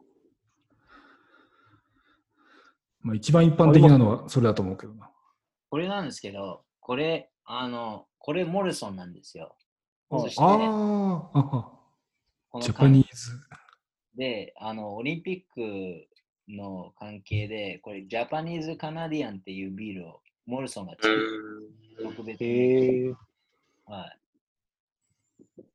[3.01, 5.09] まあ、一番一般的なのはそれだと思うけどな。
[5.71, 9.55] これなんですけど、これ、あの、これモルソンなんですよ。
[10.11, 11.71] ああね、ーあ、
[12.49, 13.31] このジャパニーズ。
[14.17, 16.07] で、あの、オリンピック
[16.49, 21.71] の関係で、これ、ジャパニーズ・カナディアンっていうビールをモルソンがう作る。
[22.03, 23.13] 特別に。
[23.85, 24.17] はい。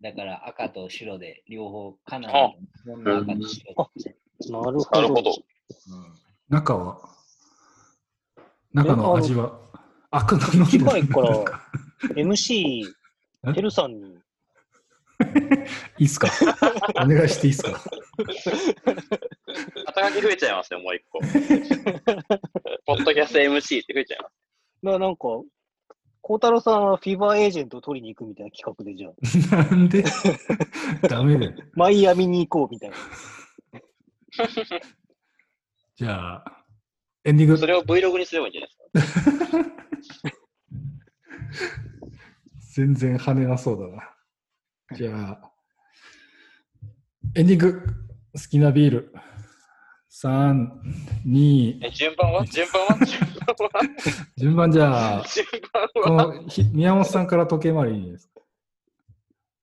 [0.03, 2.35] だから赤と白で両方カナダ
[2.97, 3.91] の赤と白。
[4.51, 4.91] なるほど。
[4.91, 5.31] なるほど。
[5.31, 5.37] うん
[6.49, 7.01] 中は？
[8.73, 9.59] 中の味は？
[10.11, 11.45] 悪の飲んで次回から
[12.15, 12.85] MC、
[13.49, 13.53] え？
[13.53, 14.19] てるさんに、
[15.99, 16.29] いいっすか？
[17.03, 17.83] お願いしていいっすか？
[19.87, 21.19] 肩書き増えちゃいますよ、もう一個。
[21.21, 24.35] ポッドキャスト MC って増えちゃいます。
[24.83, 25.23] だからなんか、
[26.23, 29.11] 孝太郎さんはフィバーエージェントを取りに行くみたいな企画でじゃ
[29.59, 30.03] あ、なんで？
[31.09, 31.53] ダメだよ。
[31.75, 32.97] マイアミに行こうみたいな。
[35.97, 36.65] じゃあ、
[37.25, 37.67] エンディングそ。
[37.67, 40.37] れを Vlog にすればいいんじゃないですか？
[42.75, 44.15] 全然跳ねなそうだな。
[44.97, 45.53] じゃあ、
[47.35, 47.83] エンディング。
[48.37, 49.15] 好きなビール。
[50.23, 50.69] 3、
[51.27, 52.45] 2、え、順番は？
[52.47, 52.99] 順番は？
[53.07, 53.99] 順番は？
[54.37, 55.47] 順番じゃあ、順
[55.95, 56.35] こ番は？
[56.35, 58.41] のひ宮本さんから時計回りにいいですか？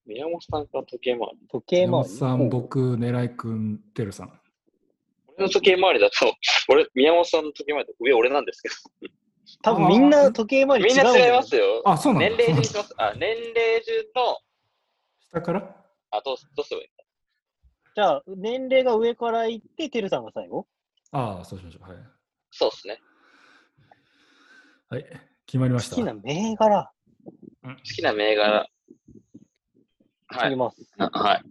[0.06, 1.48] 宮本さんから時計回り？
[1.50, 1.88] 時計回り？
[1.88, 4.40] 宮本さん、僕、狙いくん、てるさん。
[5.38, 6.34] 俺の時計回りだと、
[6.70, 8.76] 俺、宮本さんの時計回りだと上俺なんですけど。
[9.64, 11.82] 多分みんな時計回り違みうんな違いますよ。
[11.86, 12.30] あ、そうなんだ。
[12.30, 12.94] 年齢順にします。
[12.98, 14.38] あ、年齢順の、
[15.32, 15.76] 下から？
[16.12, 16.90] あ、どうすどうすればいい？
[17.96, 20.68] じゃあ、年齢が上から行って、てるさんが最後？
[21.12, 21.90] ああ、そうしましょう。
[21.90, 21.98] はい。
[22.50, 23.00] そうですね。
[24.90, 25.06] はい。
[25.46, 25.96] 決まりました。
[25.96, 26.92] 好きな銘柄、
[27.64, 28.52] 好きな銘柄。
[28.52, 28.68] はい。
[30.28, 30.78] あります。
[30.98, 31.44] あはい。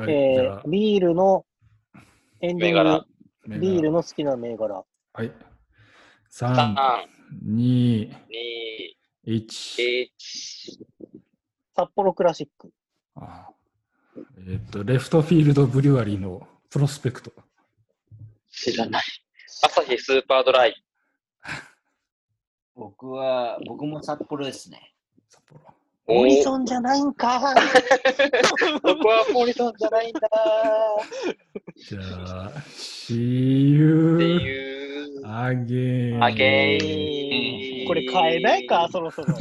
[0.00, 1.44] はい、えー、ビールの、
[2.40, 3.04] エンディン
[3.48, 4.84] グ、ビールの好きな銘柄。
[5.12, 5.32] はい。
[6.30, 6.76] 3、3、
[7.44, 8.14] 2、2、
[9.26, 9.46] 1。
[9.46, 10.08] 1。
[11.74, 12.70] 札幌クラシック。
[13.16, 13.48] あ
[14.48, 17.32] えっと、レフトフィールドブリュワリーのプロスペクト。
[18.50, 19.02] 知らない。
[19.62, 20.84] 朝日スーパードライ。
[22.74, 24.92] 僕は、僕も札幌ですね。
[25.28, 25.60] 札幌。
[26.06, 27.38] モリソンじゃないんか
[28.82, 30.20] 僕はポリソンじゃないんだ
[31.76, 35.22] じゃあ、See you いう。
[35.26, 36.24] again.
[36.24, 37.86] あげー。
[37.86, 39.34] これ変えないか、そろそろ。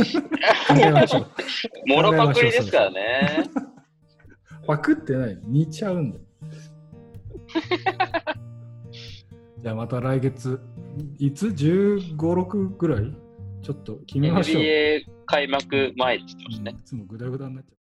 [1.86, 3.50] モロ パクリですからね。
[4.68, 5.40] パクってない。
[5.46, 6.24] 似ちゃうんだよ。
[9.64, 10.60] じゃあまた来月、
[11.18, 13.16] いつ ?15、6ぐらい？
[13.64, 14.64] ちょっと決めましょう。
[14.64, 16.76] NBA 開幕前って言ってましたね。
[16.80, 17.74] いつもグダグダになっちゃう。